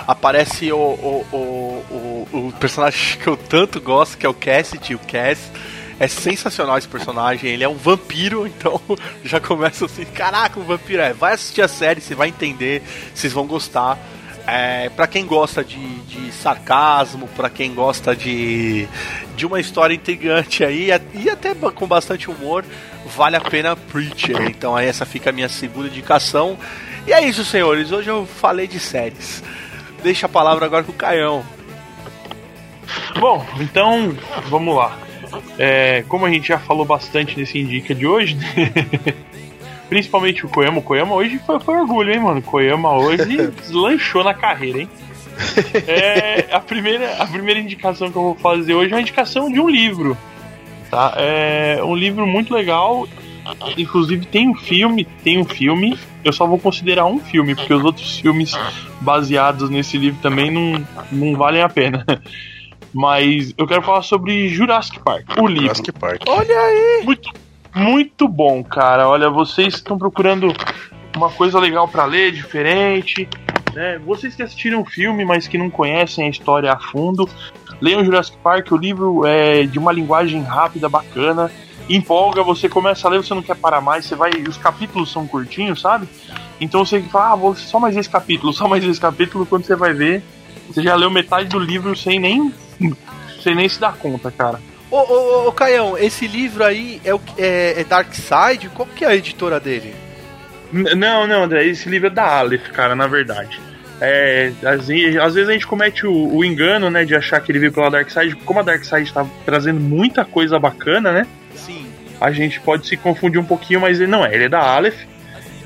[0.05, 4.95] aparece o, o, o, o, o personagem que eu tanto gosto, que é o Cassidy,
[4.95, 5.51] o Cass.
[5.99, 8.81] É sensacional esse personagem, ele é um vampiro, então
[9.23, 11.13] já começa assim, caraca, um vampiro é.
[11.13, 13.97] Vai assistir a série, você vai entender, vocês vão gostar.
[14.45, 18.87] É, para quem gosta de, de sarcasmo, para quem gosta de,
[19.37, 22.65] de uma história intrigante aí e até com bastante humor,
[23.05, 24.41] vale a pena Preacher.
[24.49, 26.57] Então essa fica a minha segunda indicação.
[27.07, 27.91] E é isso, senhores.
[27.91, 29.43] Hoje eu falei de séries.
[30.01, 31.43] Deixa a palavra agora com o Caião.
[33.19, 34.15] Bom, então
[34.49, 34.97] vamos lá.
[35.57, 38.37] É, como a gente já falou bastante nesse Indica de hoje,
[39.93, 40.79] principalmente o Koyama.
[40.79, 42.39] O Koyama hoje foi, foi orgulho, hein, mano?
[42.39, 44.89] O Koyama hoje deslanchou na carreira, hein?
[45.87, 49.59] É, a, primeira, a primeira indicação que eu vou fazer hoje é uma indicação de
[49.59, 50.17] um livro.
[50.89, 51.13] Tá?
[51.15, 53.07] É um livro muito legal.
[53.77, 55.97] Inclusive tem um filme, tem um filme.
[56.23, 58.53] Eu só vou considerar um filme, porque os outros filmes
[58.99, 62.03] baseados nesse livro também não, não valem a pena.
[62.91, 65.63] Mas eu quero falar sobre Jurassic Park, o livro.
[65.63, 66.21] Jurassic Park.
[66.27, 67.01] Olha aí!
[67.03, 67.29] Muito,
[67.75, 69.07] muito bom, cara.
[69.07, 70.53] Olha, vocês estão procurando
[71.15, 73.27] uma coisa legal para ler, diferente.
[73.73, 73.99] Né?
[73.99, 77.27] Vocês que assistiram o filme, mas que não conhecem a história a fundo,
[77.81, 78.71] leiam Jurassic Park.
[78.71, 81.51] O livro é de uma linguagem rápida, bacana.
[81.89, 84.31] Empolga, você começa a ler, você não quer parar mais, você vai.
[84.47, 86.07] Os capítulos são curtinhos, sabe?
[86.61, 89.75] Então você fala, ah, vou só mais esse capítulo, só mais esse capítulo, quando você
[89.75, 90.23] vai ver,
[90.67, 92.53] você já leu metade do livro sem nem.
[93.41, 94.61] sem nem se dar conta, cara.
[94.93, 98.69] Ô, ô, ô, Caião, esse livro aí é, o, é, é Dark Side?
[98.69, 99.91] Qual que é a editora dele?
[100.71, 103.59] Não, não, André, esse livro é da Aleph, cara, na verdade.
[103.99, 107.57] É, às, às, vezes a gente comete o, o, engano, né, de achar que ele
[107.57, 111.27] veio pela Dark Side, como a Dark Side tá trazendo muita coisa bacana, né?
[111.55, 111.87] Sim.
[112.21, 115.05] A gente pode se confundir um pouquinho, mas ele não é, ele é da Aleph.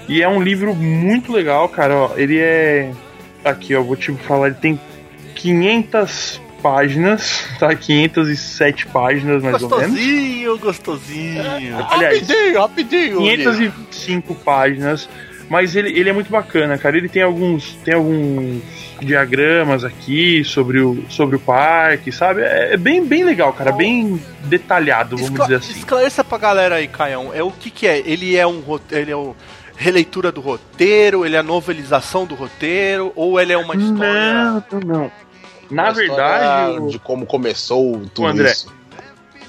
[0.08, 2.94] E é um livro muito legal, cara, ó, ele é...
[3.44, 4.80] Aqui, ó, vou te falar, ele tem
[5.36, 7.74] 500 páginas, tá?
[7.74, 9.86] 507 páginas mais ou menos.
[9.88, 11.44] Gostosinho, gostosinho.
[11.90, 13.18] Aliás, rapidinho, rapidinho.
[13.18, 15.10] 505 páginas,
[15.50, 16.98] mas ele, ele é muito bacana, cara.
[16.98, 18.62] Ele tem alguns, tem alguns
[19.00, 22.42] diagramas aqui sobre o, sobre o parque, sabe?
[22.42, 25.80] É, é bem, bem legal, cara, bem detalhado, vamos Escla dizer assim.
[25.80, 28.00] Esclareça pra galera aí, Caião, é o que que é?
[28.00, 29.36] Ele é um ele é o
[29.78, 34.64] releitura do roteiro, ele é a novelização do roteiro, ou ele é uma história...
[34.72, 35.12] Não, não.
[35.70, 36.88] Na verdade.
[36.90, 38.74] De como começou tudo André, isso.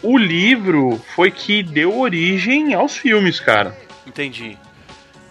[0.02, 3.76] O livro foi que deu origem aos filmes, cara.
[4.06, 4.56] Entendi.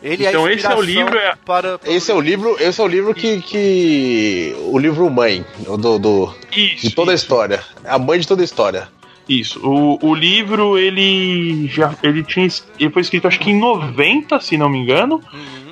[0.04, 2.56] Ele é a Então esse é o livro, é- para, para- Esse é o livro,
[2.60, 6.88] esse é o livro que, que o livro mãe do, do- Isso.
[6.90, 7.24] de toda a isso.
[7.24, 8.90] história, É a mãe de toda a história.
[9.28, 9.60] Isso.
[9.66, 12.48] O, o livro, ele já ele tinha
[12.80, 15.22] ele foi escrito acho que em 90, se não me engano,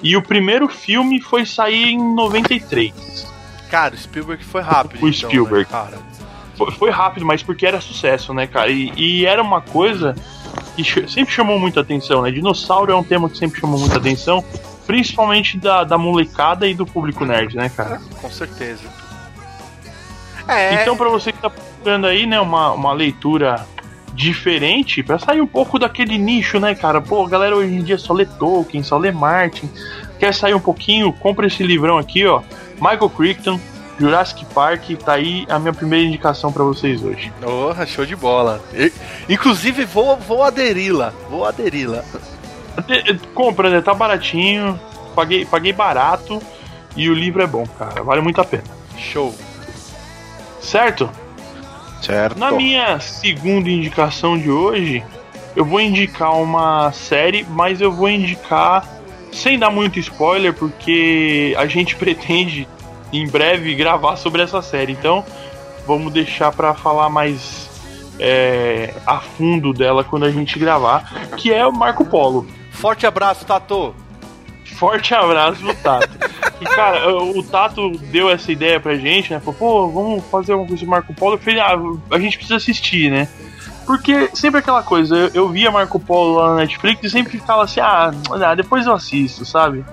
[0.01, 2.93] e o primeiro filme foi sair em 93.
[3.70, 5.03] Cara, o Spielberg foi rápido.
[5.03, 5.59] O então, Spielberg.
[5.63, 5.97] né, cara.
[6.57, 8.70] Foi, foi rápido, mas porque era sucesso, né, cara?
[8.72, 10.16] E, e era uma coisa
[10.76, 12.32] que ch- sempre chamou muita atenção, né?
[12.32, 14.43] Dinossauro é um tema que sempre chamou muita atenção,
[14.88, 17.99] principalmente da, da molecada e do público nerd, né, cara?
[18.22, 18.84] Com certeza.
[20.47, 23.66] É, Então, pra você que tá procurando aí, né, uma, uma leitura
[24.13, 27.01] diferente, pra sair um pouco daquele nicho, né, cara?
[27.01, 29.70] Pô, a galera hoje em dia só lê Tolkien, só lê Martin.
[30.20, 31.11] Quer sair um pouquinho?
[31.11, 32.41] Compra esse livrão aqui, ó.
[32.76, 33.59] Michael Crichton,
[33.99, 37.32] Jurassic Park, tá aí a minha primeira indicação pra vocês hoje.
[37.41, 38.61] Porra, show de bola.
[38.73, 38.91] E-
[39.30, 41.13] inclusive, vou, vou aderi-la.
[41.30, 42.03] Vou aderi-la.
[42.76, 43.03] Até-
[43.34, 43.82] Compra, né?
[43.82, 44.80] Tá baratinho.
[45.15, 46.41] Paguei, paguei barato.
[46.95, 48.03] E o livro é bom, cara.
[48.03, 48.63] Vale muito a pena.
[48.97, 49.34] Show.
[50.61, 51.09] Certo?
[52.01, 52.38] Certo.
[52.38, 55.03] Na minha segunda indicação de hoje,
[55.55, 58.86] eu vou indicar uma série, mas eu vou indicar
[59.36, 62.67] sem dar muito spoiler, porque a gente pretende
[63.11, 64.93] em breve gravar sobre essa série.
[64.93, 65.23] Então,
[65.86, 67.69] vamos deixar pra falar mais
[68.19, 72.47] é, a fundo dela quando a gente gravar, que é o Marco Polo.
[72.71, 73.93] Forte abraço, Tato.
[74.77, 76.09] Forte abraço pro Tato.
[76.61, 79.41] E, cara, o o Tato deu essa ideia pra gente, né?
[79.41, 81.33] Falou, pô, vamos fazer uma coisa do Marco Polo.
[81.33, 81.77] Eu falei, ah,
[82.09, 83.27] a gente precisa assistir, né?
[83.86, 87.63] Porque sempre aquela coisa, eu, eu via Marco Polo lá na Netflix e sempre ficava
[87.63, 89.86] assim, ah, ah, depois eu assisto, sabe?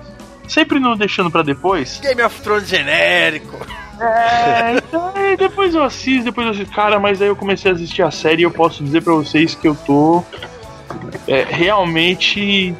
[0.47, 1.99] Sempre não deixando pra depois.
[2.01, 3.65] Game of Thrones genérico.
[3.99, 6.73] É, então depois eu assisto, depois eu assisto.
[6.73, 9.55] Cara, mas aí eu comecei a assistir a série e eu posso dizer pra vocês
[9.55, 10.23] que eu tô
[11.27, 12.75] é, realmente.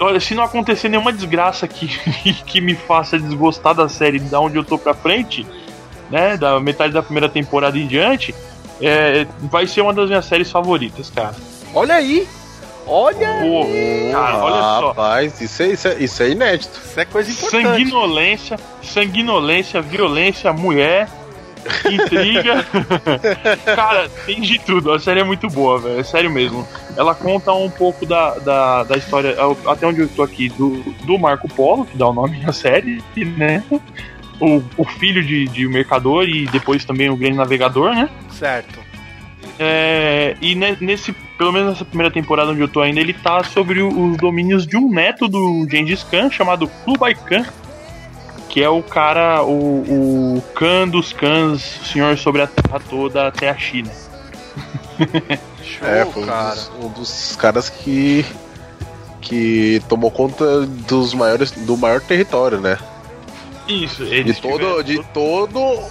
[0.00, 1.88] Olha, se não acontecer nenhuma desgraça que,
[2.46, 5.46] que me faça desgostar da série da onde eu tô pra frente,
[6.10, 6.36] né?
[6.36, 8.34] Da metade da primeira temporada em diante,
[8.86, 11.34] é, vai ser uma das minhas séries favoritas, cara.
[11.74, 12.26] Olha aí.
[12.86, 14.10] Olha Pô, aí.
[14.12, 14.88] cara, olha só.
[14.88, 16.80] Rapaz, isso é, isso, é, isso é inédito.
[16.84, 17.64] Isso é coisa importante.
[17.64, 21.08] Sanguinolência, sanguinolência, violência, mulher,
[21.90, 22.64] intriga.
[23.74, 24.92] Cara, tem de tudo.
[24.92, 26.00] A série é muito boa, velho.
[26.00, 26.66] É sério mesmo.
[26.96, 29.34] Ela conta um pouco da, da, da história,
[29.66, 33.02] até onde eu tô aqui, do, do Marco Polo, que dá o nome da série,
[33.16, 33.64] né?
[34.40, 38.08] O, o filho de, de mercador e depois também o grande navegador, né?
[38.30, 38.80] Certo.
[39.58, 43.44] É, e ne- nesse, pelo menos nessa primeira temporada onde eu tô ainda, ele tá
[43.44, 47.44] sobre o- os domínios de um neto do Gengis Khan chamado Kublai Khan,
[48.48, 53.28] que é o cara, o, o Khan dos Khans, o senhor sobre a terra toda
[53.28, 53.90] até a China.
[55.62, 56.54] Show, É, foi um cara.
[56.54, 58.24] dos, um dos caras que
[59.20, 62.76] que tomou conta dos maiores do maior território, né?
[63.68, 65.82] Isso, De eles todo tiveram- de todo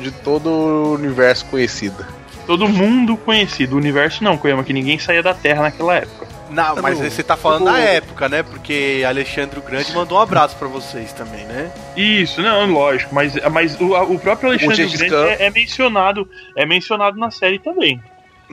[0.00, 2.04] de todo o universo conhecido.
[2.46, 3.74] todo mundo conhecido.
[3.74, 6.26] O universo não, Koyama, que ninguém saía da Terra naquela época.
[6.50, 8.42] Não, mas Não, aí você tá falando na época, né?
[8.42, 11.72] Porque Alexandre o Grande mandou um abraço pra vocês também, né?
[11.96, 15.24] Isso, não, lógico, mas, mas o, o próprio Alexandre Gengis Grande Khan.
[15.26, 18.00] é, é mencionado, é mencionado na série também.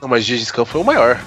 [0.00, 1.20] Não, mas Gengis Khan foi o maior.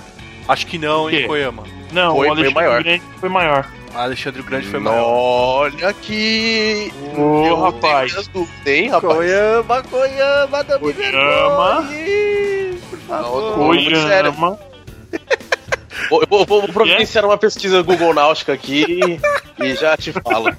[0.47, 1.63] Acho que não, O hein, Koyama.
[1.93, 2.83] Não, Foi- o foi Alexandre maior.
[2.83, 3.67] Grande foi maior.
[3.95, 5.03] Alexandre o Grande foi maior.
[5.05, 8.29] Olha que Ô, eu rapaz.
[8.65, 9.13] hein, rapaz?
[9.15, 11.81] Koyama, Koyama, não me Koyama.
[11.81, 13.75] vergonhe, Por favor.
[14.07, 14.33] Sério.
[14.33, 14.59] Koyama.
[16.09, 19.19] Vou, eu vou, vou providenciar uma pesquisa Google Náutica aqui
[19.59, 20.49] e já te falo.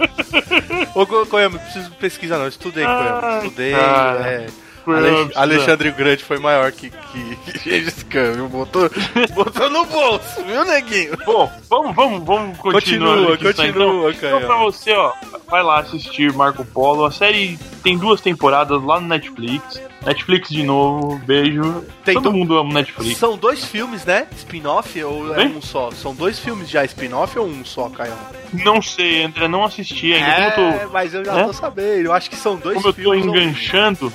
[0.95, 2.45] Ô, Koyama, não preciso pesquisar não.
[2.45, 3.21] Eu Estudei, Koyama.
[3.23, 3.73] Ai, Estudei.
[3.73, 4.29] cara.
[4.29, 4.47] é.
[4.95, 8.49] Precisa- Alexandre Grande foi maior que, que Gengis Khan, viu?
[8.49, 8.89] Botou,
[9.35, 11.17] botou no bolso, viu, neguinho?
[11.25, 13.17] Bom, vamos, vamos, vamos continuar.
[13.17, 13.65] Continua, aqui, então.
[13.67, 14.65] continua, Então, pra Koyama.
[14.65, 15.13] você, ó,
[15.49, 17.05] vai lá assistir Marco Polo.
[17.05, 19.81] A série tem duas temporadas lá no Netflix.
[20.05, 21.85] Netflix de novo, beijo.
[22.05, 23.19] Tem Todo do- mundo ama Netflix.
[23.19, 24.29] São dois filmes, né?
[24.37, 25.91] Spin-off ou é um só?
[25.91, 28.13] São dois filmes já spin-off ou um só, Caio?
[28.53, 30.53] Não sei, André, não assisti ainda.
[30.53, 31.45] Como eu tô, É, mas eu já né?
[31.45, 32.07] tô sabendo.
[32.07, 33.27] Eu acho que são dois como eu tô filmes.
[33.27, 33.37] ou- um.
[33.37, 34.13] enganchando,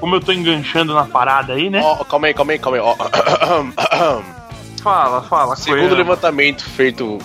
[0.00, 1.80] como eu tô enganchando na parada aí, né?
[1.82, 2.82] Ó, calma aí, calma aí, calma aí.
[2.82, 2.96] Ó.
[4.82, 5.56] Fala, fala.
[5.56, 7.18] Segundo levantamento feito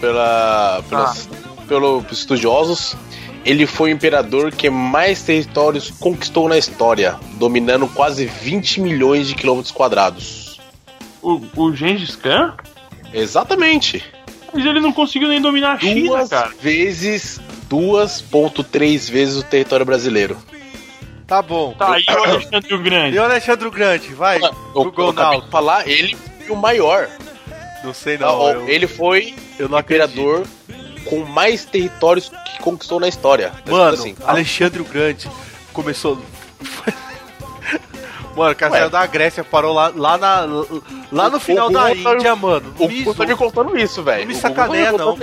[0.00, 1.26] pela, pelas,
[1.66, 2.94] pelo- pelos estudiosos,
[3.44, 9.34] ele foi o imperador que mais territórios conquistou na história, dominando quase 20 milhões de
[9.34, 10.60] quilômetros quadrados.
[11.22, 12.54] O, o Gengis Khan?
[13.12, 14.04] Exatamente.
[14.52, 16.50] Mas ele não conseguiu nem dominar a China, Duas cara.
[16.60, 17.40] vezes,
[17.70, 20.36] 2.3 vezes o território brasileiro.
[21.26, 21.72] Tá bom.
[21.74, 23.16] Tá aí o Alexandre o Grande.
[23.16, 24.38] E o Alexandre o Grande, vai.
[24.38, 24.52] Eu, eu
[24.84, 25.44] Google acabei Now.
[25.44, 26.16] de falar, ele
[26.46, 27.08] foi o maior.
[27.84, 28.38] Não sei Tá, não.
[28.38, 30.10] ó, eu, ele foi eu não acredito.
[30.12, 30.46] imperador
[31.04, 33.50] com mais territórios que conquistou na história.
[33.64, 35.30] Tá Mano, escrito assim, Alexandre o Grande
[35.72, 36.18] começou.
[38.36, 40.40] Mano, o cara saiu da Grécia, parou lá, lá, na,
[41.10, 42.74] lá no O- final o da tá- Índia, mano.
[42.78, 44.20] O Me tá me contando isso, velho.
[44.20, 45.16] Não me O tá sacaneia, não.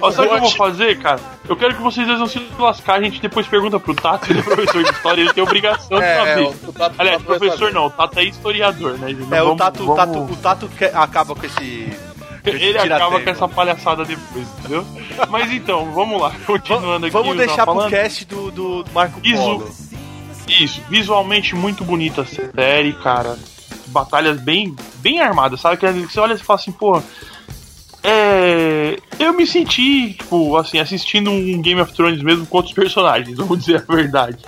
[0.00, 1.20] Ó, sabe o que eu vou fazer, cara?
[1.48, 4.42] Eu quero que vocês não se lascar, a gente depois pergunta pro Tato, ele é
[4.42, 6.54] professor de história, ele tem obrigação de É, saber.
[6.68, 7.72] o Tato- Aliás, Tato professor saber.
[7.74, 9.10] não, o Tato é historiador, né?
[9.10, 11.96] É, o Vamos- Tato, o vamos- Tato, o Tato que- acaba com esse.
[12.44, 14.86] Ele acaba com essa palhaçada depois, entendeu?
[15.28, 17.12] Mas então, vamos lá, continuando aqui.
[17.12, 17.90] Vamos deixar pro falando.
[17.90, 19.68] cast do, do Marco Polo.
[20.48, 23.36] Isso, visualmente muito bonita a série, cara.
[23.88, 25.76] Batalhas bem, bem armadas, sabe?
[25.76, 27.02] Que você olha e fala assim, pô.
[28.08, 28.96] É.
[29.18, 33.58] Eu me senti, tipo, assim, assistindo um Game of Thrones mesmo com outros personagens, vamos
[33.58, 34.38] dizer a verdade.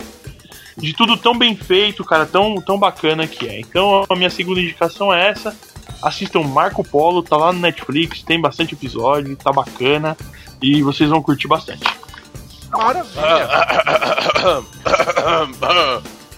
[0.76, 3.58] De tudo tão bem feito, cara, tão, tão bacana que é.
[3.58, 5.56] Então a minha segunda indicação é essa.
[6.00, 10.16] Assistam Marco Polo, tá lá no Netflix, tem bastante episódio, tá bacana.
[10.62, 11.82] E vocês vão curtir bastante.
[12.70, 13.48] Maravilha.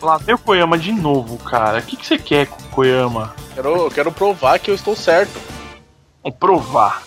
[0.00, 1.80] Lá vem o Koyama de novo, cara.
[1.80, 3.34] O que, que você quer com o Koyama?
[3.54, 5.38] Quero, quero provar que eu estou certo.
[6.22, 7.02] Vamos provar.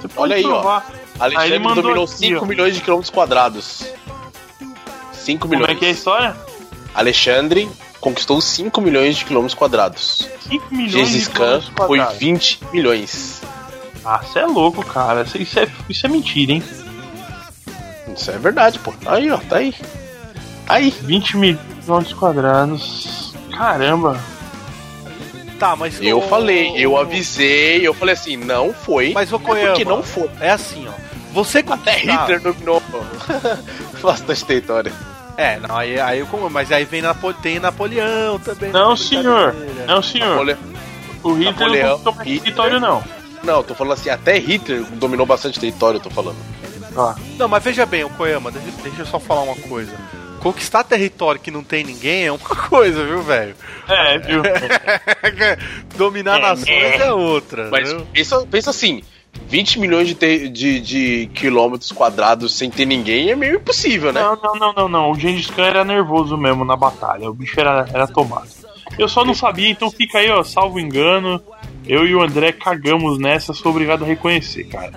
[0.00, 0.60] Você pode Olha aí, ó.
[0.60, 0.86] provar.
[1.20, 2.46] Aí Alexandre mandou dominou aqui, 5 ó.
[2.46, 3.84] milhões de quilômetros quadrados.
[5.12, 5.76] 5 Como milhões.
[5.76, 6.36] é que é a história?
[6.94, 7.68] Alexandre
[8.00, 10.28] conquistou 5 milhões de quilômetros quadrados.
[10.48, 12.18] 5 milhões de Gengis Khan quilômetros foi quadrados.
[12.18, 13.40] 20 milhões.
[14.04, 15.24] Ah, você é louco, cara.
[15.34, 16.62] Isso, é, isso é mentira, hein?
[18.14, 18.92] Isso é verdade, pô.
[18.92, 19.38] Tá aí, ó.
[19.38, 19.72] Tá aí.
[20.66, 20.90] Tá aí.
[20.90, 23.34] 20 milhões quadrados.
[23.56, 24.20] Caramba.
[25.64, 25.98] Tá, mas.
[26.02, 29.12] Eu ô- falei, eu avisei, eu falei assim, não foi.
[29.14, 29.96] Mas o é porque Koyama.
[29.96, 30.28] não foi.
[30.40, 30.92] É assim, ó.
[31.32, 32.20] Você Até conquistar...
[32.26, 32.82] Hitler dominou
[34.02, 34.92] bastante território.
[35.36, 37.32] É, não, aí, aí eu como, mas aí vem Napo...
[37.32, 38.70] tem Napoleão também.
[38.70, 39.54] Não, na senhor.
[39.86, 40.38] Não, senhor.
[40.38, 40.58] Olha,
[41.22, 42.42] O Hitler Napoleão, não mais Hitler.
[42.42, 43.02] território, não.
[43.42, 46.36] Não, eu tô falando assim, até Hitler dominou bastante território, eu tô falando.
[46.96, 49.92] Ah, Não, mas veja bem, o Koyama, deixa, deixa eu só falar uma coisa.
[50.44, 53.56] Conquistar território que não tem ninguém é uma coisa, viu, velho?
[53.88, 54.42] é, viu?
[55.96, 56.96] Dominar É, nações é.
[56.98, 57.70] é outra.
[57.70, 58.06] Mas viu?
[58.12, 59.02] pensa, pensa assim,
[59.48, 64.20] 20 milhões de, de, de quilômetros quadrados sem ter ninguém é meio impossível, né?
[64.20, 65.10] Não, não, não, não, não.
[65.12, 67.30] O Gengis Khan era nervoso mesmo na batalha.
[67.30, 68.48] O bicho era, era tomado.
[68.98, 71.40] Eu só não sabia, então fica aí, ó, salvo engano.
[71.86, 74.92] Eu e o André cagamos nessa, sou obrigado a reconhecer, cara.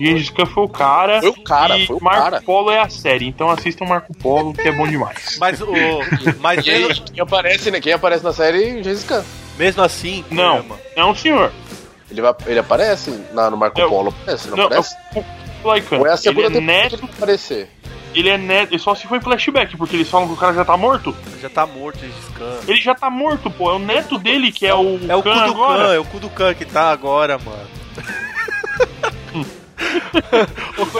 [0.00, 1.20] Gengis Khan foi o cara.
[1.20, 2.42] Foi o cara, e foi o Marco cara.
[2.42, 5.36] Polo é a série, então assistam Marco Polo, que é bom demais.
[5.40, 5.66] Mas, o,
[6.40, 7.80] mas E aí, mesmo, quem aparece, né?
[7.80, 9.24] Quem aparece na série, Gengis Khan.
[9.58, 11.52] mesmo assim, Não, Koyama, não, senhor.
[12.10, 14.96] Ele, vai, ele aparece na, no Marco É, Polo, aparece, não, Não, é aparece?
[15.14, 15.24] o
[15.58, 15.98] Kublai Khan.
[15.98, 17.70] Ou é a Ele segunda é temporada que neto, ele vai aparecer?
[18.14, 20.76] ele é neto, só se foi flashback, porque eles falam que o cara já tá
[20.76, 21.14] morto.
[21.40, 22.58] já tá morto, Gengis Khan.
[22.68, 23.70] Ele já tá morto, pô.
[23.70, 25.84] É o neto dele que é o É o cu Khan do agora.
[25.84, 27.68] Khan, é o cu do Khan que tá agora, mano.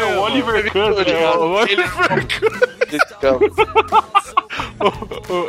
[0.01, 1.67] É o Oliver Khan, tá ligado?
[1.67, 3.39] Gengis Khan.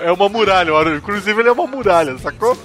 [0.04, 2.58] É uma muralha, inclusive ele é uma muralha, sacou?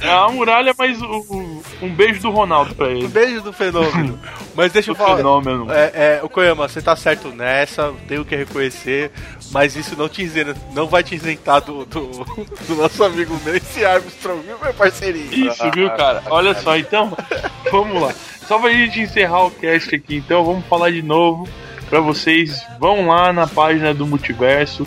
[0.00, 3.08] É a muralha, mas o- o- um beijo do Ronaldo pra Um ele.
[3.08, 4.18] beijo do fenômeno.
[4.54, 5.16] Mas deixa eu Do falar.
[5.16, 5.72] fenômeno.
[5.72, 9.10] É, é, o Koyama, você tá certo nessa, tenho que reconhecer,
[9.52, 12.06] mas isso não te isenta, não vai te isentar do, do,
[12.68, 15.50] do nosso amigo Nancy Armstrong, viu, meu parceirinho?
[15.50, 16.22] Isso, viu, cara?
[16.26, 17.16] Olha só, então,
[17.72, 18.12] vamos lá.
[18.46, 21.48] Só pra gente encerrar o cast aqui, então, vamos falar de novo
[21.90, 22.64] pra vocês.
[22.78, 24.86] Vão lá na página do Multiverso,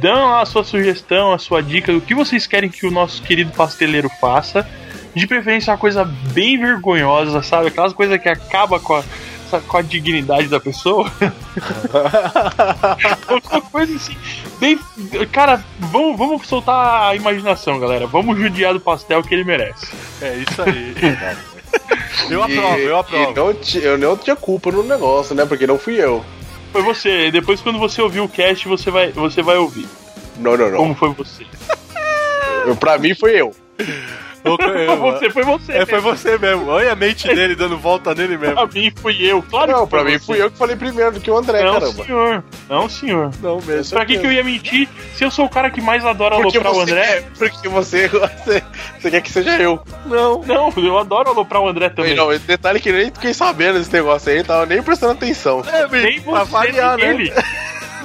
[0.00, 3.22] dão lá a sua sugestão, a sua dica do que vocês querem que o nosso
[3.22, 4.68] querido pasteleiro faça.
[5.14, 7.68] De preferência, uma coisa bem vergonhosa, sabe?
[7.68, 9.02] Aquelas coisas que acaba com a,
[9.66, 11.10] com a dignidade da pessoa.
[13.26, 14.14] Alguma coisa assim,
[14.60, 14.78] bem.
[15.32, 18.06] Cara, vamos, vamos soltar a imaginação, galera.
[18.06, 19.86] Vamos judiar do pastel que ele merece.
[20.20, 20.94] É isso aí.
[22.30, 23.34] eu aprovo, eu aprovo.
[23.34, 25.44] não ti- eu não tinha culpa no negócio, né?
[25.46, 26.24] Porque não fui eu.
[26.72, 27.30] Foi você.
[27.30, 29.86] Depois, quando você ouvir o cast, você vai, você vai ouvir.
[30.38, 30.76] Não, não, não.
[30.78, 31.46] Como foi você?
[32.66, 33.54] Eu, pra mim foi eu.
[34.56, 35.72] Koyama, você, foi você.
[35.72, 36.68] É, foi você mesmo.
[36.68, 38.54] Olha a mente dele dando volta nele mesmo.
[38.54, 39.42] Pra mim, fui eu.
[39.42, 40.26] Claro Não, que pra mim você.
[40.26, 42.04] fui eu que falei primeiro do que o André, Não, caramba.
[42.04, 42.44] senhor.
[42.68, 43.30] Não, senhor.
[43.42, 43.96] Não mesmo.
[43.96, 46.58] Pra que, que eu ia mentir se eu sou o cara que mais adora Porque
[46.58, 47.02] aloprar o André?
[47.06, 48.62] quer, porque você, você,
[49.00, 49.80] você quer que seja eu.
[50.04, 50.42] Não.
[50.42, 52.14] Não, eu adoro aloprar o André também.
[52.14, 55.62] Não, esse detalhe que nem fiquei sabendo desse negócio aí, tava nem prestando atenção.
[55.66, 57.14] É, Nem pra variar, nem né?
[57.14, 57.32] ele.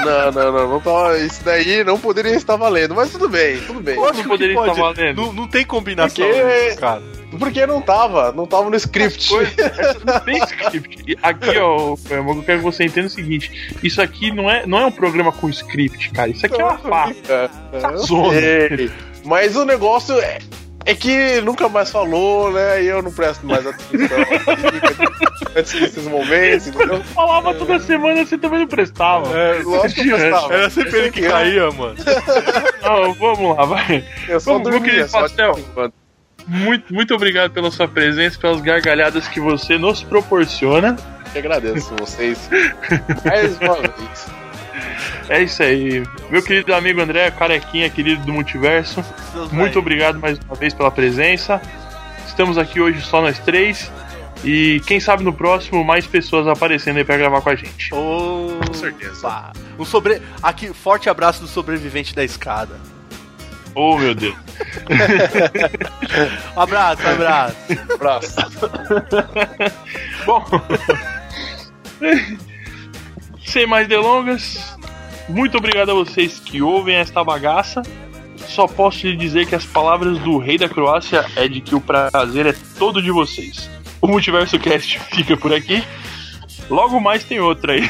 [0.05, 3.79] Não, não, não, não tava, isso daí não poderia estar valendo, mas tudo bem, tudo
[3.79, 3.95] bem.
[3.95, 4.71] Lógico Não poderia pode.
[4.71, 5.21] estar valendo.
[5.21, 7.01] Não, não tem combinação Porque- cara.
[7.39, 9.31] Porque não tava, não tava no script.
[10.05, 11.17] Não tem script.
[11.23, 14.85] Aqui, ó, eu quero que você entenda o seguinte: isso aqui não é, não é
[14.85, 16.29] um programa com script, cara.
[16.29, 17.15] Isso aqui é uma farra.
[17.29, 17.33] É,
[17.71, 18.33] é, eu Zona.
[19.23, 20.39] Mas o negócio é,
[20.91, 22.83] É que nunca mais falou, né?
[22.83, 24.17] E eu não presto mais atenção
[25.55, 27.01] antes desses momentos, entendeu?
[27.15, 29.33] Falava toda semana, você também não prestava.
[29.33, 30.53] É, lógico que eu prestava.
[30.53, 31.95] Era sempre ele que caía, mano.
[32.83, 34.03] Não, vamos lá, vai.
[34.27, 35.57] Eu só Vamos, dormia, só Pastel.
[36.45, 40.97] Muito, muito obrigado pela sua presença, pelas gargalhadas que você nos proporciona.
[41.27, 42.49] Eu que agradeço vocês
[43.23, 44.40] mais uma vez.
[45.31, 46.03] É isso aí.
[46.29, 49.01] Meu querido amigo André, carequinha, querido do multiverso.
[49.49, 51.61] Muito obrigado mais uma vez pela presença.
[52.27, 53.89] Estamos aqui hoje só nós três.
[54.43, 57.93] E quem sabe no próximo mais pessoas aparecendo aí pra gravar com a gente.
[57.93, 59.53] Oh, Com certeza.
[59.79, 60.21] Um sobre...
[60.43, 62.75] Aqui, forte abraço do sobrevivente da escada.
[63.73, 64.35] Oh meu Deus.
[66.57, 67.55] Um abraço, um abraço.
[67.93, 68.35] Abraço.
[70.27, 70.45] Bom.
[73.45, 74.70] Sem mais delongas,
[75.31, 77.81] muito obrigado a vocês que ouvem esta bagaça.
[78.47, 81.81] Só posso lhe dizer que as palavras do rei da Croácia é de que o
[81.81, 83.69] prazer é todo de vocês.
[84.01, 85.83] O Multiverso Cast fica por aqui.
[86.69, 87.89] Logo mais tem outra aí.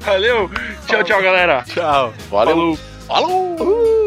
[0.00, 0.50] Valeu.
[0.86, 1.64] Tchau, tchau, galera.
[1.66, 2.12] Tchau.
[2.30, 2.76] Valeu.
[3.08, 3.56] Falou.
[3.56, 4.01] Falou.